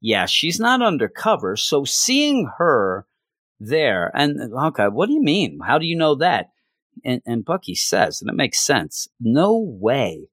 yeah, 0.00 0.24
she's 0.24 0.58
not 0.58 0.80
undercover. 0.80 1.54
So 1.56 1.84
seeing 1.84 2.50
her 2.56 3.06
there, 3.58 4.10
and 4.14 4.54
okay, 4.54 4.88
what 4.88 5.08
do 5.08 5.12
you 5.12 5.22
mean? 5.22 5.58
How 5.62 5.76
do 5.76 5.84
you 5.84 5.96
know 5.96 6.14
that? 6.14 6.46
And, 7.04 7.20
and 7.26 7.44
Bucky 7.44 7.74
says, 7.74 8.22
and 8.22 8.30
it 8.30 8.36
makes 8.36 8.64
sense. 8.64 9.06
No 9.20 9.58
way 9.58 10.28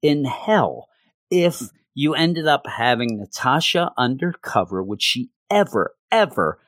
in 0.00 0.24
hell 0.24 0.88
if 1.30 1.58
hmm. 1.58 1.66
you 1.92 2.14
ended 2.14 2.46
up 2.46 2.62
having 2.66 3.18
Natasha 3.18 3.92
undercover 3.98 4.82
would 4.82 5.02
she 5.02 5.28
ever, 5.50 5.94
ever 6.10 6.58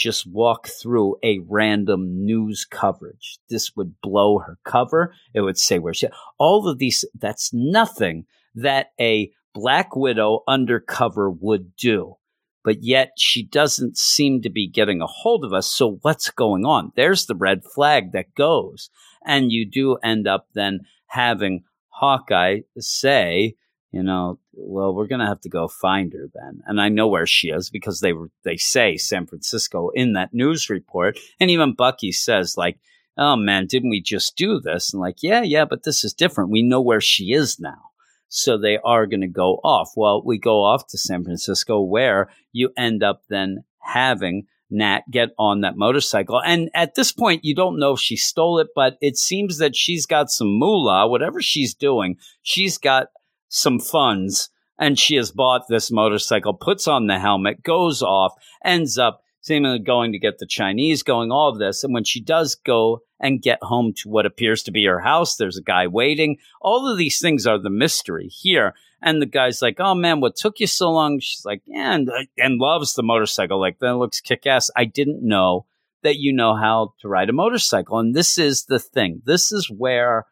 just 0.00 0.26
walk 0.26 0.66
through 0.66 1.16
a 1.22 1.40
random 1.46 2.24
news 2.24 2.64
coverage. 2.64 3.38
This 3.50 3.76
would 3.76 4.00
blow 4.00 4.38
her 4.38 4.58
cover. 4.64 5.14
It 5.34 5.42
would 5.42 5.58
say 5.58 5.78
where 5.78 5.92
she, 5.92 6.08
all 6.38 6.66
of 6.66 6.78
these, 6.78 7.04
that's 7.14 7.50
nothing 7.52 8.24
that 8.54 8.92
a 8.98 9.30
Black 9.52 9.94
Widow 9.94 10.42
undercover 10.48 11.30
would 11.30 11.76
do. 11.76 12.16
But 12.64 12.82
yet 12.82 13.12
she 13.18 13.44
doesn't 13.44 13.98
seem 13.98 14.40
to 14.42 14.50
be 14.50 14.68
getting 14.68 15.02
a 15.02 15.06
hold 15.06 15.44
of 15.44 15.52
us. 15.52 15.66
So 15.66 15.98
what's 16.00 16.30
going 16.30 16.64
on? 16.64 16.92
There's 16.96 17.26
the 17.26 17.34
red 17.34 17.62
flag 17.64 18.12
that 18.12 18.34
goes. 18.34 18.88
And 19.24 19.52
you 19.52 19.68
do 19.68 19.96
end 20.02 20.26
up 20.26 20.46
then 20.54 20.80
having 21.08 21.64
Hawkeye 21.88 22.60
say, 22.78 23.56
you 23.92 24.02
know, 24.02 24.38
well, 24.52 24.94
we're 24.94 25.08
going 25.08 25.20
to 25.20 25.26
have 25.26 25.40
to 25.40 25.48
go 25.48 25.66
find 25.66 26.12
her 26.12 26.28
then. 26.32 26.62
And 26.66 26.80
I 26.80 26.88
know 26.88 27.08
where 27.08 27.26
she 27.26 27.48
is 27.48 27.70
because 27.70 28.00
they 28.00 28.12
were, 28.12 28.30
they 28.44 28.56
say 28.56 28.96
San 28.96 29.26
Francisco 29.26 29.90
in 29.94 30.12
that 30.12 30.32
news 30.32 30.70
report. 30.70 31.18
And 31.40 31.50
even 31.50 31.74
Bucky 31.74 32.12
says 32.12 32.56
like, 32.56 32.78
oh 33.16 33.36
man, 33.36 33.66
didn't 33.66 33.90
we 33.90 34.00
just 34.00 34.36
do 34.36 34.60
this? 34.60 34.92
And 34.92 35.00
like, 35.00 35.22
yeah, 35.22 35.42
yeah, 35.42 35.64
but 35.64 35.82
this 35.82 36.04
is 36.04 36.12
different. 36.12 36.50
We 36.50 36.62
know 36.62 36.80
where 36.80 37.00
she 37.00 37.32
is 37.32 37.58
now. 37.58 37.90
So 38.28 38.56
they 38.56 38.78
are 38.84 39.06
going 39.06 39.22
to 39.22 39.26
go 39.26 39.60
off. 39.64 39.90
Well, 39.96 40.22
we 40.24 40.38
go 40.38 40.62
off 40.62 40.86
to 40.88 40.98
San 40.98 41.24
Francisco 41.24 41.80
where 41.80 42.30
you 42.52 42.70
end 42.76 43.02
up 43.02 43.22
then 43.28 43.64
having 43.80 44.46
Nat 44.70 45.00
get 45.10 45.30
on 45.36 45.62
that 45.62 45.76
motorcycle. 45.76 46.40
And 46.40 46.70
at 46.74 46.94
this 46.94 47.10
point, 47.10 47.44
you 47.44 47.56
don't 47.56 47.80
know 47.80 47.94
if 47.94 48.00
she 48.00 48.16
stole 48.16 48.60
it, 48.60 48.68
but 48.72 48.96
it 49.00 49.16
seems 49.16 49.58
that 49.58 49.74
she's 49.74 50.06
got 50.06 50.30
some 50.30 50.46
moolah, 50.46 51.08
whatever 51.08 51.42
she's 51.42 51.74
doing, 51.74 52.18
she's 52.42 52.78
got 52.78 53.08
some 53.50 53.78
funds 53.78 54.48
and 54.78 54.98
she 54.98 55.16
has 55.16 55.30
bought 55.30 55.68
this 55.68 55.90
motorcycle, 55.90 56.54
puts 56.54 56.88
on 56.88 57.06
the 57.06 57.18
helmet, 57.18 57.62
goes 57.62 58.02
off, 58.02 58.32
ends 58.64 58.96
up 58.96 59.22
seemingly 59.42 59.78
going 59.78 60.12
to 60.12 60.18
get 60.18 60.38
the 60.38 60.46
Chinese, 60.46 61.02
going 61.02 61.30
all 61.30 61.50
of 61.50 61.58
this. 61.58 61.84
And 61.84 61.92
when 61.92 62.04
she 62.04 62.20
does 62.20 62.54
go 62.54 63.00
and 63.20 63.42
get 63.42 63.62
home 63.62 63.92
to 63.98 64.08
what 64.08 64.24
appears 64.24 64.62
to 64.62 64.70
be 64.70 64.86
her 64.86 65.00
house, 65.00 65.36
there's 65.36 65.58
a 65.58 65.62
guy 65.62 65.86
waiting. 65.86 66.38
All 66.62 66.90
of 66.90 66.96
these 66.96 67.20
things 67.20 67.46
are 67.46 67.58
the 67.58 67.70
mystery 67.70 68.28
here. 68.28 68.74
And 69.02 69.20
the 69.20 69.26
guy's 69.26 69.62
like, 69.62 69.76
"Oh 69.78 69.94
man, 69.94 70.20
what 70.20 70.36
took 70.36 70.60
you 70.60 70.66
so 70.66 70.90
long?" 70.90 71.20
She's 71.20 71.44
like, 71.44 71.62
"Yeah," 71.64 71.94
and, 71.94 72.10
uh, 72.10 72.24
and 72.36 72.58
loves 72.58 72.94
the 72.94 73.02
motorcycle. 73.02 73.58
Like 73.58 73.78
that 73.78 73.96
looks 73.96 74.20
kick 74.20 74.46
ass. 74.46 74.70
I 74.76 74.84
didn't 74.84 75.26
know 75.26 75.64
that 76.02 76.18
you 76.18 76.34
know 76.34 76.54
how 76.54 76.92
to 77.00 77.08
ride 77.08 77.30
a 77.30 77.32
motorcycle, 77.32 77.98
and 77.98 78.14
this 78.14 78.36
is 78.36 78.64
the 78.64 78.78
thing. 78.78 79.22
This 79.24 79.52
is 79.52 79.70
where 79.70 80.26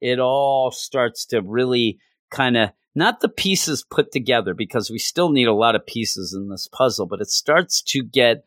it 0.00 0.20
all 0.20 0.70
starts 0.70 1.26
to 1.26 1.42
really 1.42 1.98
kind 2.30 2.56
of 2.56 2.70
not 2.94 3.20
the 3.20 3.28
pieces 3.28 3.84
put 3.88 4.10
together 4.10 4.54
because 4.54 4.90
we 4.90 4.98
still 4.98 5.30
need 5.30 5.48
a 5.48 5.54
lot 5.54 5.74
of 5.74 5.86
pieces 5.86 6.32
in 6.32 6.48
this 6.48 6.66
puzzle, 6.66 7.06
but 7.06 7.20
it 7.20 7.28
starts 7.28 7.82
to 7.82 8.02
get 8.02 8.44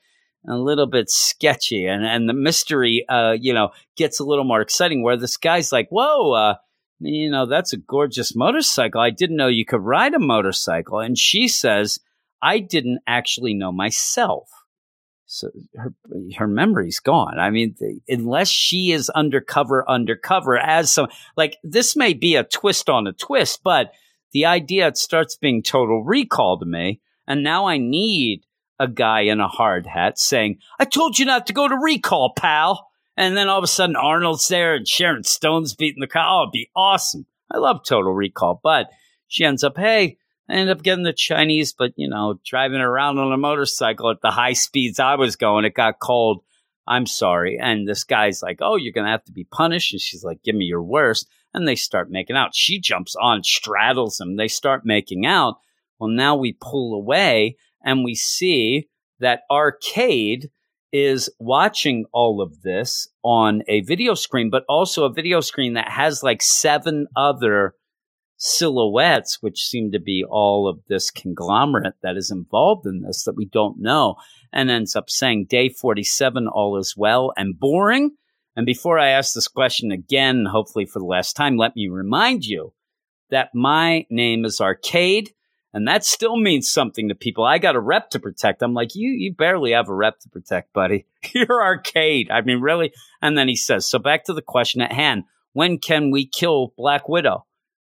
a 0.48 0.58
little 0.58 0.88
bit 0.88 1.10
sketchy 1.10 1.86
and, 1.86 2.06
and 2.06 2.28
the 2.28 2.34
mystery, 2.34 3.06
uh, 3.10 3.36
you 3.40 3.54
know, 3.54 3.70
gets 3.96 4.20
a 4.20 4.24
little 4.24 4.46
more 4.46 4.62
exciting 4.62 5.04
where 5.04 5.18
this 5.18 5.38
guy's 5.38 5.72
like, 5.72 5.90
whoa, 5.90 6.32
uh, 6.32 6.56
you 7.00 7.30
know, 7.30 7.46
that's 7.46 7.74
a 7.74 7.78
gorgeous 7.78 8.36
motorcycle. 8.36 9.02
I 9.02 9.10
didn't 9.10 9.38
know 9.38 9.48
you 9.48 9.66
could 9.66 9.82
ride 9.82 10.14
a 10.14 10.20
motorcycle. 10.20 11.00
And 11.00 11.18
she 11.18 11.48
says, 11.48 12.00
I 12.42 12.60
didn't 12.60 13.00
actually 13.08 13.54
know 13.54 13.72
myself. 13.72 14.50
So 15.32 15.52
her 15.76 15.94
her 16.38 16.48
memory's 16.48 17.00
gone. 17.00 17.38
I 17.38 17.52
mean, 17.52 17.76
the, 17.80 18.00
unless 18.10 18.50
she 18.50 18.92
is 18.92 19.12
undercover, 19.12 19.88
undercover 19.88 20.58
as 20.58 20.92
some 20.92 21.08
like 21.38 21.58
this 21.64 21.96
may 21.96 22.14
be 22.14 22.36
a 22.36 22.44
twist 22.44 22.90
on 22.90 23.06
a 23.06 23.14
twist, 23.14 23.62
but 23.64 23.92
the 24.34 24.48
idea 24.48 24.88
it 24.88 24.98
starts 24.98 25.38
being 25.38 25.62
total 25.62 26.04
recall 26.04 26.58
to 26.58 26.66
me, 26.66 27.00
and 27.28 27.44
now 27.44 27.68
I 27.68 27.78
need 27.78 28.44
a 28.80 28.88
guy 28.88 29.22
in 29.22 29.40
a 29.40 29.48
hard 29.48 29.86
hat 29.86 30.18
saying, 30.18 30.58
"I 30.80 30.86
told 30.86 31.20
you 31.20 31.26
not 31.26 31.46
to 31.46 31.54
go 31.54 31.68
to 31.68 31.76
recall, 31.76 32.34
pal." 32.36 32.88
And 33.16 33.38
then 33.38 33.50
all 33.50 33.60
of 33.60 33.64
a 33.64 33.68
sudden 33.68 33.96
Arnold's 33.96 34.48
there 34.48 34.74
and 34.74 34.88
Sharon 34.88 35.26
Stone's 35.26 35.76
beating 35.76 36.02
the 36.02 36.08
car. 36.08 36.26
Oh, 36.26 36.44
it'd 36.44 36.54
be 36.54 36.72
awesome. 36.76 37.28
I 37.52 37.58
love 37.58 37.84
Total 37.84 38.14
Recall, 38.14 38.60
but 38.64 38.88
she 39.28 39.44
ends 39.44 39.64
up, 39.64 39.78
hey, 39.78 40.18
I 40.50 40.54
ended 40.54 40.76
up 40.76 40.84
getting 40.84 41.04
the 41.04 41.14
Chinese, 41.14 41.74
but 41.74 41.94
you 41.96 42.10
know, 42.10 42.40
driving 42.44 42.82
around 42.82 43.20
on 43.20 43.32
a 43.32 43.38
motorcycle 43.38 44.10
at 44.10 44.22
the 44.22 44.32
high 44.32 44.54
speeds 44.54 45.00
I 45.00 45.16
was 45.16 45.36
going, 45.36 45.66
it 45.66 45.76
got 45.76 46.00
cold. 46.00 46.44
I'm 46.88 47.06
sorry. 47.06 47.60
And 47.62 47.88
this 47.88 48.04
guy's 48.04 48.42
like, 48.42 48.58
Oh, 48.62 48.76
you're 48.76 48.94
gonna 48.94 49.12
have 49.12 49.26
to 49.26 49.32
be 49.32 49.44
punished. 49.44 49.94
And 49.94 50.02
she's 50.02 50.24
like, 50.24 50.42
Give 50.44 50.56
me 50.56 50.66
your 50.66 50.82
worst. 50.82 51.28
And 51.54 51.68
they 51.68 51.76
start 51.76 52.10
making 52.10 52.36
out. 52.36 52.56
She 52.56 52.80
jumps 52.80 53.16
on, 53.16 53.44
straddles 53.44 54.20
him. 54.20 54.38
They 54.38 54.48
start 54.48 54.86
making 54.86 55.26
out. 55.26 55.58
Well, 56.00 56.10
now 56.10 56.36
we 56.36 56.58
pull 56.60 56.96
away 56.96 57.58
and 57.84 58.04
we 58.04 58.16
see 58.16 58.88
that 59.20 59.42
Arcade 59.52 60.50
is 60.92 61.30
watching 61.40 62.06
all 62.12 62.42
of 62.42 62.62
this 62.62 63.08
on 63.24 63.62
a 63.68 63.82
video 63.82 64.16
screen, 64.16 64.50
but 64.50 64.64
also 64.68 65.06
a 65.06 65.14
video 65.14 65.42
screen 65.42 65.74
that 65.74 65.90
has 65.90 66.24
like 66.24 66.42
seven 66.42 67.08
other 67.16 67.76
silhouettes, 68.40 69.42
which 69.42 69.68
seem 69.68 69.92
to 69.92 70.00
be 70.00 70.24
all 70.28 70.68
of 70.68 70.80
this 70.88 71.12
conglomerate 71.12 71.96
that 72.02 72.18
is 72.18 72.32
involved 72.32 72.88
in 72.88 73.02
this 73.02 73.26
that 73.26 73.36
we 73.36 73.46
don't 73.46 73.80
know, 73.80 74.16
and 74.52 74.72
ends 74.72 74.96
up 74.96 75.10
saying 75.10 75.46
day 75.46 75.70
47, 75.70 76.48
all 76.48 76.78
is 76.78 76.98
well 76.98 77.32
and 77.38 77.60
boring. 77.60 78.12
And 78.56 78.66
before 78.66 78.98
I 78.98 79.10
ask 79.10 79.34
this 79.34 79.48
question 79.48 79.92
again, 79.92 80.46
hopefully 80.46 80.86
for 80.86 81.00
the 81.00 81.06
last 81.06 81.36
time, 81.36 81.58
let 81.58 81.76
me 81.76 81.88
remind 81.90 82.46
you 82.46 82.74
that 83.30 83.54
my 83.54 84.06
name 84.10 84.46
is 84.46 84.60
Arcade. 84.60 85.34
And 85.72 85.88
that 85.88 86.04
still 86.04 86.36
means 86.36 86.68
something 86.68 87.10
to 87.10 87.16
people. 87.16 87.44
I 87.44 87.60
got 87.60 87.76
a 87.76 87.80
rep 87.80 88.10
to 88.12 88.20
protect. 88.20 88.64
I'm 88.64 88.74
like, 88.74 88.96
you, 88.96 89.12
you 89.12 89.36
barely 89.36 89.74
have 89.74 89.88
a 89.88 89.94
rep 89.94 90.20
to 90.22 90.30
protect, 90.30 90.74
buddy. 90.74 91.06
You're 91.34 91.62
arcade. 91.64 92.32
I 92.32 92.42
mean, 92.42 92.60
really? 92.60 92.92
And 93.22 93.38
then 93.38 93.48
he 93.48 93.56
says, 93.56 93.86
so 93.86 94.00
back 94.00 94.24
to 94.26 94.34
the 94.34 94.42
question 94.42 94.82
at 94.82 94.92
hand. 94.92 95.26
When 95.54 95.78
can 95.78 96.10
we 96.10 96.26
kill 96.26 96.74
Black 96.76 97.08
Widow? 97.08 97.46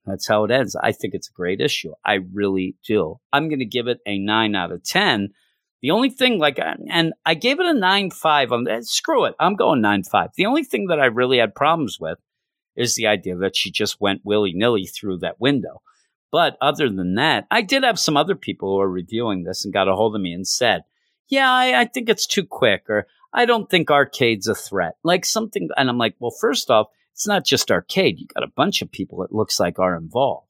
That's 0.06 0.28
how 0.28 0.44
it 0.44 0.50
ends. 0.50 0.76
I 0.76 0.92
think 0.92 1.14
it's 1.14 1.28
a 1.28 1.32
great 1.32 1.60
issue. 1.60 1.92
I 2.04 2.18
really 2.32 2.76
do. 2.86 3.16
I'm 3.32 3.48
going 3.48 3.58
to 3.58 3.64
give 3.64 3.88
it 3.88 3.98
a 4.06 4.18
nine 4.18 4.54
out 4.54 4.70
of 4.70 4.84
10. 4.84 5.30
The 5.82 5.90
only 5.90 6.10
thing, 6.10 6.38
like, 6.38 6.58
and 6.58 7.12
I 7.24 7.34
gave 7.34 7.60
it 7.60 7.66
a 7.66 7.74
nine 7.74 8.10
five 8.10 8.50
on 8.50 8.64
that. 8.64 8.84
Screw 8.84 9.24
it. 9.26 9.34
I'm 9.38 9.56
going 9.56 9.80
nine 9.80 10.04
five. 10.04 10.30
The 10.36 10.46
only 10.46 10.64
thing 10.64 10.86
that 10.86 11.00
I 11.00 11.06
really 11.06 11.38
had 11.38 11.54
problems 11.54 11.98
with 12.00 12.18
is 12.76 12.94
the 12.94 13.06
idea 13.06 13.36
that 13.36 13.56
she 13.56 13.70
just 13.70 14.00
went 14.00 14.22
willy 14.24 14.52
nilly 14.54 14.86
through 14.86 15.18
that 15.18 15.40
window. 15.40 15.82
But 16.32 16.56
other 16.60 16.88
than 16.88 17.14
that, 17.14 17.46
I 17.50 17.62
did 17.62 17.84
have 17.84 17.98
some 17.98 18.16
other 18.16 18.34
people 18.34 18.70
who 18.70 18.76
were 18.78 18.90
reviewing 18.90 19.44
this 19.44 19.64
and 19.64 19.72
got 19.72 19.88
a 19.88 19.94
hold 19.94 20.14
of 20.14 20.22
me 20.22 20.32
and 20.32 20.46
said, 20.46 20.82
yeah, 21.28 21.50
I, 21.50 21.80
I 21.80 21.84
think 21.86 22.08
it's 22.08 22.26
too 22.26 22.44
quick, 22.44 22.84
or 22.88 23.06
I 23.32 23.46
don't 23.46 23.68
think 23.70 23.90
arcade's 23.90 24.48
a 24.48 24.54
threat. 24.54 24.94
Like 25.02 25.24
something, 25.24 25.68
and 25.76 25.88
I'm 25.88 25.98
like, 25.98 26.14
well, 26.18 26.34
first 26.40 26.70
off, 26.70 26.88
it's 27.16 27.26
not 27.26 27.46
just 27.46 27.70
arcade. 27.70 28.18
You 28.18 28.26
got 28.26 28.44
a 28.44 28.52
bunch 28.54 28.82
of 28.82 28.92
people 28.92 29.22
it 29.22 29.32
looks 29.32 29.58
like 29.58 29.78
are 29.78 29.96
involved. 29.96 30.48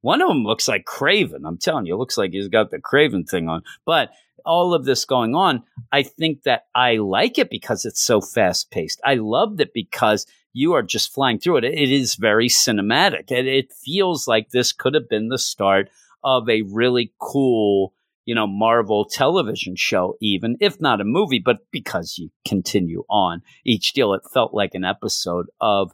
One 0.00 0.22
of 0.22 0.28
them 0.28 0.44
looks 0.44 0.66
like 0.66 0.86
Kraven. 0.86 1.42
I'm 1.44 1.58
telling 1.58 1.84
you, 1.84 1.94
looks 1.94 2.16
like 2.16 2.30
he's 2.30 2.48
got 2.48 2.70
the 2.70 2.78
Kraven 2.78 3.28
thing 3.28 3.50
on. 3.50 3.62
But 3.84 4.12
all 4.46 4.72
of 4.72 4.86
this 4.86 5.04
going 5.04 5.34
on, 5.34 5.64
I 5.92 6.04
think 6.04 6.44
that 6.44 6.62
I 6.74 6.96
like 6.96 7.36
it 7.36 7.50
because 7.50 7.84
it's 7.84 8.00
so 8.00 8.22
fast 8.22 8.70
paced. 8.70 8.98
I 9.04 9.16
loved 9.16 9.60
it 9.60 9.74
because 9.74 10.24
you 10.54 10.72
are 10.72 10.82
just 10.82 11.12
flying 11.12 11.38
through 11.38 11.58
it. 11.58 11.64
It 11.64 11.92
is 11.92 12.14
very 12.14 12.48
cinematic. 12.48 13.30
and 13.30 13.46
it 13.46 13.74
feels 13.74 14.26
like 14.26 14.48
this 14.48 14.72
could 14.72 14.94
have 14.94 15.10
been 15.10 15.28
the 15.28 15.36
start 15.36 15.90
of 16.24 16.48
a 16.48 16.62
really 16.62 17.12
cool, 17.20 17.92
you 18.24 18.34
know, 18.34 18.46
Marvel 18.46 19.04
television 19.04 19.76
show, 19.76 20.16
even 20.22 20.56
if 20.60 20.80
not 20.80 21.02
a 21.02 21.04
movie, 21.04 21.42
but 21.44 21.58
because 21.70 22.16
you 22.16 22.30
continue 22.46 23.04
on 23.10 23.42
each 23.66 23.92
deal, 23.92 24.14
it 24.14 24.22
felt 24.32 24.54
like 24.54 24.74
an 24.74 24.84
episode 24.84 25.48
of 25.60 25.92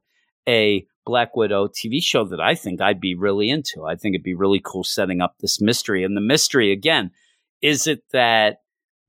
a 0.48 0.86
Black 1.04 1.34
Widow 1.36 1.68
TV 1.68 2.02
show 2.02 2.24
that 2.24 2.40
I 2.40 2.54
think 2.54 2.80
I'd 2.80 3.00
be 3.00 3.14
really 3.14 3.50
into. 3.50 3.84
I 3.84 3.96
think 3.96 4.14
it'd 4.14 4.24
be 4.24 4.34
really 4.34 4.60
cool 4.64 4.84
setting 4.84 5.20
up 5.20 5.36
this 5.40 5.60
mystery. 5.60 6.04
And 6.04 6.16
the 6.16 6.20
mystery, 6.20 6.72
again, 6.72 7.10
is 7.60 7.86
it 7.86 8.04
that 8.12 8.58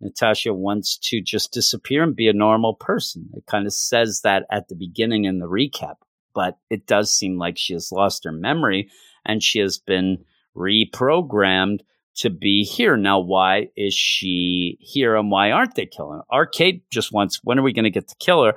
Natasha 0.03 0.53
wants 0.53 0.97
to 0.97 1.21
just 1.21 1.53
disappear 1.53 2.03
and 2.03 2.15
be 2.15 2.27
a 2.27 2.33
normal 2.33 2.73
person. 2.73 3.29
It 3.33 3.45
kind 3.45 3.65
of 3.65 3.73
says 3.73 4.21
that 4.23 4.45
at 4.51 4.67
the 4.67 4.75
beginning 4.75 5.25
in 5.25 5.39
the 5.39 5.47
recap, 5.47 5.95
but 6.35 6.57
it 6.69 6.85
does 6.85 7.11
seem 7.11 7.37
like 7.37 7.57
she 7.57 7.73
has 7.73 7.91
lost 7.91 8.25
her 8.25 8.31
memory 8.31 8.89
and 9.25 9.41
she 9.41 9.59
has 9.59 9.77
been 9.77 10.25
reprogrammed 10.55 11.79
to 12.15 12.29
be 12.29 12.63
here. 12.63 12.97
Now, 12.97 13.19
why 13.19 13.69
is 13.75 13.93
she 13.93 14.77
here 14.81 15.15
and 15.15 15.31
why 15.31 15.51
aren't 15.51 15.75
they 15.75 15.85
killing 15.85 16.19
her? 16.19 16.35
Arcade 16.35 16.81
just 16.91 17.11
wants, 17.11 17.39
when 17.43 17.57
are 17.57 17.63
we 17.63 17.73
going 17.73 17.85
to 17.85 17.89
get 17.89 18.07
to 18.09 18.15
kill 18.19 18.43
her? 18.43 18.53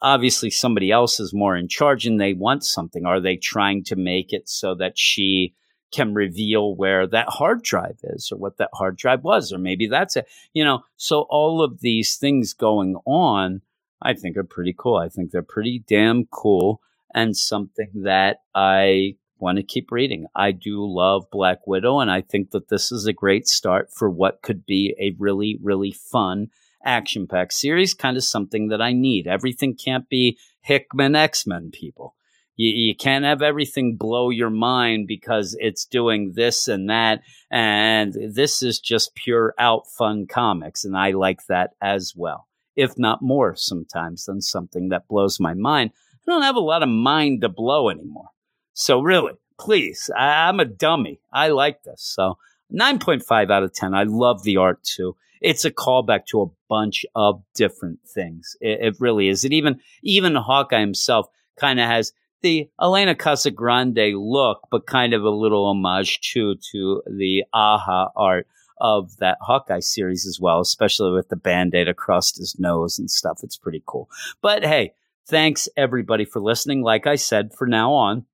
Obviously, 0.00 0.50
somebody 0.50 0.90
else 0.90 1.18
is 1.18 1.34
more 1.34 1.56
in 1.56 1.68
charge 1.68 2.06
and 2.06 2.20
they 2.20 2.32
want 2.32 2.64
something. 2.64 3.04
Are 3.04 3.20
they 3.20 3.36
trying 3.36 3.82
to 3.84 3.96
make 3.96 4.32
it 4.32 4.48
so 4.48 4.74
that 4.76 4.96
she 4.96 5.54
can 5.90 6.14
reveal 6.14 6.74
where 6.76 7.06
that 7.06 7.28
hard 7.28 7.62
drive 7.62 7.98
is 8.04 8.30
or 8.30 8.38
what 8.38 8.58
that 8.58 8.70
hard 8.74 8.96
drive 8.96 9.24
was? 9.24 9.52
Or 9.52 9.58
maybe 9.58 9.86
that's 9.86 10.16
it. 10.16 10.26
You 10.52 10.64
know, 10.64 10.82
so 10.96 11.22
all 11.30 11.62
of 11.62 11.80
these 11.80 12.16
things 12.16 12.52
going 12.52 12.96
on, 13.06 13.62
I 14.00 14.14
think 14.14 14.36
are 14.36 14.44
pretty 14.44 14.74
cool. 14.76 14.96
I 14.96 15.08
think 15.08 15.30
they're 15.30 15.42
pretty 15.42 15.82
damn 15.88 16.26
cool 16.26 16.80
and 17.14 17.36
something 17.36 17.90
that 18.04 18.42
I 18.54 19.16
want 19.38 19.56
to 19.56 19.62
keep 19.62 19.90
reading. 19.90 20.26
I 20.34 20.52
do 20.52 20.84
love 20.84 21.30
Black 21.30 21.66
Widow, 21.66 22.00
and 22.00 22.10
I 22.10 22.20
think 22.20 22.50
that 22.50 22.68
this 22.68 22.92
is 22.92 23.06
a 23.06 23.12
great 23.12 23.46
start 23.46 23.90
for 23.92 24.10
what 24.10 24.42
could 24.42 24.66
be 24.66 24.94
a 25.00 25.14
really, 25.18 25.58
really 25.62 25.92
fun 25.92 26.48
action 26.84 27.26
packed 27.26 27.52
series, 27.52 27.94
kind 27.94 28.16
of 28.16 28.24
something 28.24 28.68
that 28.68 28.80
I 28.80 28.92
need. 28.92 29.26
Everything 29.26 29.74
can't 29.74 30.08
be 30.08 30.38
Hickman 30.60 31.16
X 31.16 31.46
Men 31.46 31.70
people. 31.70 32.14
You, 32.56 32.70
you 32.70 32.96
can't 32.96 33.24
have 33.24 33.40
everything 33.40 33.96
blow 33.96 34.30
your 34.30 34.50
mind 34.50 35.06
because 35.06 35.56
it's 35.58 35.86
doing 35.86 36.32
this 36.34 36.68
and 36.68 36.90
that. 36.90 37.22
And 37.50 38.12
this 38.34 38.62
is 38.62 38.80
just 38.80 39.14
pure 39.14 39.54
out 39.58 39.86
fun 39.86 40.26
comics. 40.26 40.84
And 40.84 40.96
I 40.96 41.12
like 41.12 41.46
that 41.46 41.70
as 41.80 42.14
well, 42.14 42.48
if 42.76 42.98
not 42.98 43.22
more 43.22 43.54
sometimes 43.56 44.26
than 44.26 44.42
something 44.42 44.90
that 44.90 45.08
blows 45.08 45.40
my 45.40 45.54
mind. 45.54 45.92
I 46.26 46.30
don't 46.30 46.42
have 46.42 46.56
a 46.56 46.60
lot 46.60 46.82
of 46.82 46.88
mind 46.88 47.40
to 47.40 47.48
blow 47.48 47.88
anymore. 47.88 48.28
So 48.74 49.00
really, 49.00 49.34
please, 49.58 50.10
I, 50.16 50.48
am 50.48 50.60
a 50.60 50.64
dummy. 50.64 51.20
I 51.32 51.48
like 51.48 51.84
this. 51.84 52.02
So 52.02 52.38
9.5 52.72 53.50
out 53.50 53.62
of 53.62 53.72
10. 53.72 53.94
I 53.94 54.02
love 54.02 54.42
the 54.42 54.58
art 54.58 54.82
too. 54.82 55.16
It's 55.40 55.64
a 55.64 55.70
callback 55.70 56.26
to 56.26 56.42
a 56.42 56.50
bunch 56.68 57.04
of 57.14 57.42
different 57.54 58.00
things. 58.06 58.56
It, 58.60 58.80
it 58.80 58.96
really 59.00 59.28
is. 59.28 59.44
It 59.44 59.52
even, 59.52 59.80
even 60.02 60.34
Hawkeye 60.34 60.80
himself 60.80 61.26
kind 61.58 61.80
of 61.80 61.86
has 61.86 62.12
the 62.42 62.70
Elena 62.80 63.14
Casagrande 63.14 64.14
look, 64.16 64.60
but 64.70 64.86
kind 64.86 65.12
of 65.12 65.24
a 65.24 65.30
little 65.30 65.66
homage 65.66 66.20
too 66.20 66.56
to 66.72 67.02
the 67.06 67.44
Aja 67.52 68.10
art 68.14 68.46
of 68.80 69.16
that 69.16 69.38
Hawkeye 69.40 69.80
series 69.80 70.24
as 70.24 70.38
well, 70.38 70.60
especially 70.60 71.10
with 71.10 71.28
the 71.30 71.36
band-aid 71.36 71.88
across 71.88 72.36
his 72.36 72.56
nose 72.58 72.98
and 72.98 73.10
stuff. 73.10 73.40
It's 73.42 73.56
pretty 73.56 73.82
cool. 73.84 74.08
But 74.40 74.64
hey, 74.64 74.92
thanks 75.26 75.68
everybody 75.76 76.24
for 76.24 76.40
listening. 76.40 76.82
Like 76.82 77.06
I 77.06 77.16
said, 77.16 77.52
for 77.54 77.66
now 77.66 77.92
on, 77.94 78.26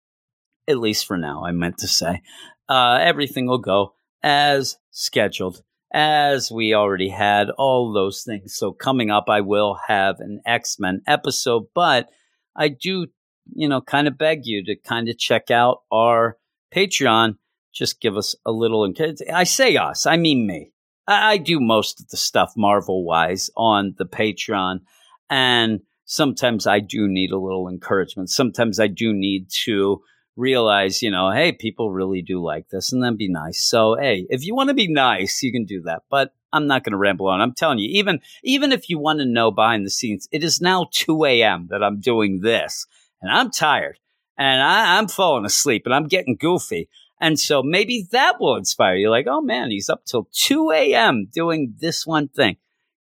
at 0.68 0.78
least 0.78 1.06
for 1.06 1.16
now, 1.16 1.44
I 1.44 1.52
meant 1.52 1.78
to 1.78 1.88
say. 1.88 2.20
Uh, 2.68 2.98
everything 3.00 3.46
will 3.46 3.58
go 3.58 3.94
as 4.22 4.76
scheduled, 4.90 5.62
as 5.94 6.50
we 6.50 6.74
already 6.74 7.08
had 7.08 7.50
all 7.50 7.92
those 7.92 8.24
things. 8.24 8.54
So, 8.54 8.72
coming 8.72 9.10
up, 9.10 9.26
I 9.28 9.40
will 9.40 9.78
have 9.86 10.18
an 10.18 10.42
X 10.44 10.78
Men 10.78 11.00
episode, 11.06 11.66
but 11.74 12.10
I 12.56 12.68
do, 12.68 13.06
you 13.54 13.68
know, 13.68 13.80
kind 13.80 14.08
of 14.08 14.18
beg 14.18 14.40
you 14.44 14.64
to 14.64 14.76
kind 14.76 15.08
of 15.08 15.16
check 15.16 15.50
out 15.50 15.82
our 15.92 16.36
Patreon. 16.74 17.36
Just 17.72 18.00
give 18.00 18.16
us 18.16 18.34
a 18.44 18.50
little. 18.50 18.92
I 19.32 19.44
say 19.44 19.76
us, 19.76 20.04
I 20.04 20.16
mean 20.16 20.46
me. 20.46 20.72
I 21.06 21.36
do 21.36 21.60
most 21.60 22.00
of 22.00 22.08
the 22.08 22.16
stuff 22.16 22.54
Marvel 22.56 23.04
wise 23.04 23.50
on 23.56 23.94
the 23.98 24.06
Patreon. 24.06 24.80
And 25.28 25.80
sometimes 26.06 26.66
I 26.66 26.80
do 26.80 27.08
need 27.08 27.30
a 27.30 27.38
little 27.38 27.68
encouragement. 27.68 28.30
Sometimes 28.30 28.80
I 28.80 28.86
do 28.86 29.12
need 29.12 29.48
to 29.64 30.02
realize, 30.36 31.02
you 31.02 31.10
know, 31.10 31.30
hey, 31.30 31.52
people 31.52 31.90
really 31.90 32.22
do 32.22 32.42
like 32.42 32.68
this 32.68 32.92
and 32.92 33.02
then 33.02 33.16
be 33.16 33.28
nice. 33.28 33.60
So, 33.60 33.96
hey, 33.96 34.26
if 34.28 34.44
you 34.44 34.54
want 34.54 34.68
to 34.68 34.74
be 34.74 34.88
nice, 34.88 35.42
you 35.42 35.52
can 35.52 35.64
do 35.64 35.82
that. 35.82 36.02
But 36.10 36.34
I'm 36.52 36.66
not 36.66 36.84
going 36.84 36.92
to 36.92 36.98
ramble 36.98 37.28
on. 37.28 37.40
I'm 37.40 37.52
telling 37.54 37.78
you, 37.78 37.88
even 37.90 38.20
even 38.42 38.72
if 38.72 38.88
you 38.88 38.98
want 38.98 39.18
to 39.18 39.26
know 39.26 39.50
behind 39.50 39.84
the 39.84 39.90
scenes, 39.90 40.28
it 40.30 40.44
is 40.44 40.60
now 40.60 40.88
2 40.92 41.24
a.m. 41.24 41.68
that 41.70 41.82
I'm 41.82 42.00
doing 42.00 42.40
this, 42.40 42.86
and 43.20 43.30
I'm 43.30 43.50
tired, 43.50 43.98
and 44.38 44.62
I, 44.62 44.98
I'm 44.98 45.08
falling 45.08 45.44
asleep, 45.44 45.82
and 45.84 45.94
I'm 45.94 46.06
getting 46.06 46.36
goofy. 46.36 46.88
And 47.20 47.38
so 47.38 47.62
maybe 47.62 48.06
that 48.10 48.40
will 48.40 48.56
inspire 48.56 48.96
you. 48.96 49.08
Like, 49.08 49.26
oh 49.28 49.40
man, 49.40 49.70
he's 49.70 49.88
up 49.88 50.04
till 50.04 50.28
2 50.32 50.70
a.m. 50.72 51.28
doing 51.32 51.74
this 51.80 52.06
one 52.06 52.28
thing. 52.28 52.56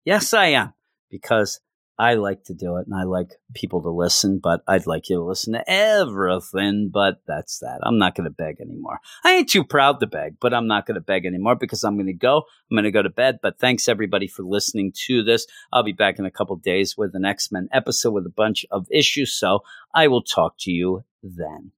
Yes, 0.06 0.34
I 0.34 0.48
am, 0.48 0.74
because 1.10 1.60
I 1.98 2.16
like 2.16 2.46
to 2.46 2.54
do 2.54 2.78
it 2.78 2.88
and 2.88 2.96
I 2.96 3.04
like 3.04 3.34
people 3.54 3.82
to 3.84 3.90
listen, 3.90 4.40
but 4.42 4.64
I'd 4.68 4.88
like 4.88 5.10
you 5.10 5.18
to 5.18 5.24
listen 5.24 5.54
to 5.54 5.64
everything. 5.70 6.90
But 6.92 7.22
that's 7.28 7.60
that. 7.60 7.80
I'm 7.84 7.98
not 7.98 8.16
going 8.16 8.26
to 8.26 8.32
beg 8.32 8.60
anymore. 8.60 9.00
I 9.24 9.34
ain't 9.34 9.50
too 9.50 9.64
proud 9.64 10.00
to 10.00 10.08
beg, 10.08 10.38
but 10.40 10.54
I'm 10.54 10.68
not 10.68 10.86
going 10.86 10.96
to 10.96 11.02
beg 11.02 11.26
anymore 11.26 11.56
because 11.56 11.84
I'm 11.84 11.96
going 11.96 12.08
to 12.08 12.14
go. 12.14 12.44
I'm 12.72 12.76
going 12.76 12.84
to 12.84 12.92
go 12.92 13.04
to 13.04 13.10
bed. 13.10 13.40
But 13.42 13.60
thanks 13.60 13.88
everybody 13.88 14.28
for 14.28 14.44
listening 14.44 14.94
to 15.06 15.24
this. 15.24 15.46
I'll 15.72 15.84
be 15.84 15.94
back 15.94 16.20
in 16.20 16.26
a 16.26 16.32
couple 16.32 16.56
days 16.56 16.98
with 16.98 17.16
an 17.16 17.26
X 17.26 17.52
Men 17.52 17.70
episode 17.72 18.12
with 18.12 18.26
a 18.26 18.34
bunch 18.36 18.66
of 18.72 18.88
issues. 18.92 19.34
So 19.34 19.60
I 19.94 20.08
will 20.08 20.24
talk 20.24 20.56
to 20.62 20.72
you 20.72 21.04
then. 21.22 21.72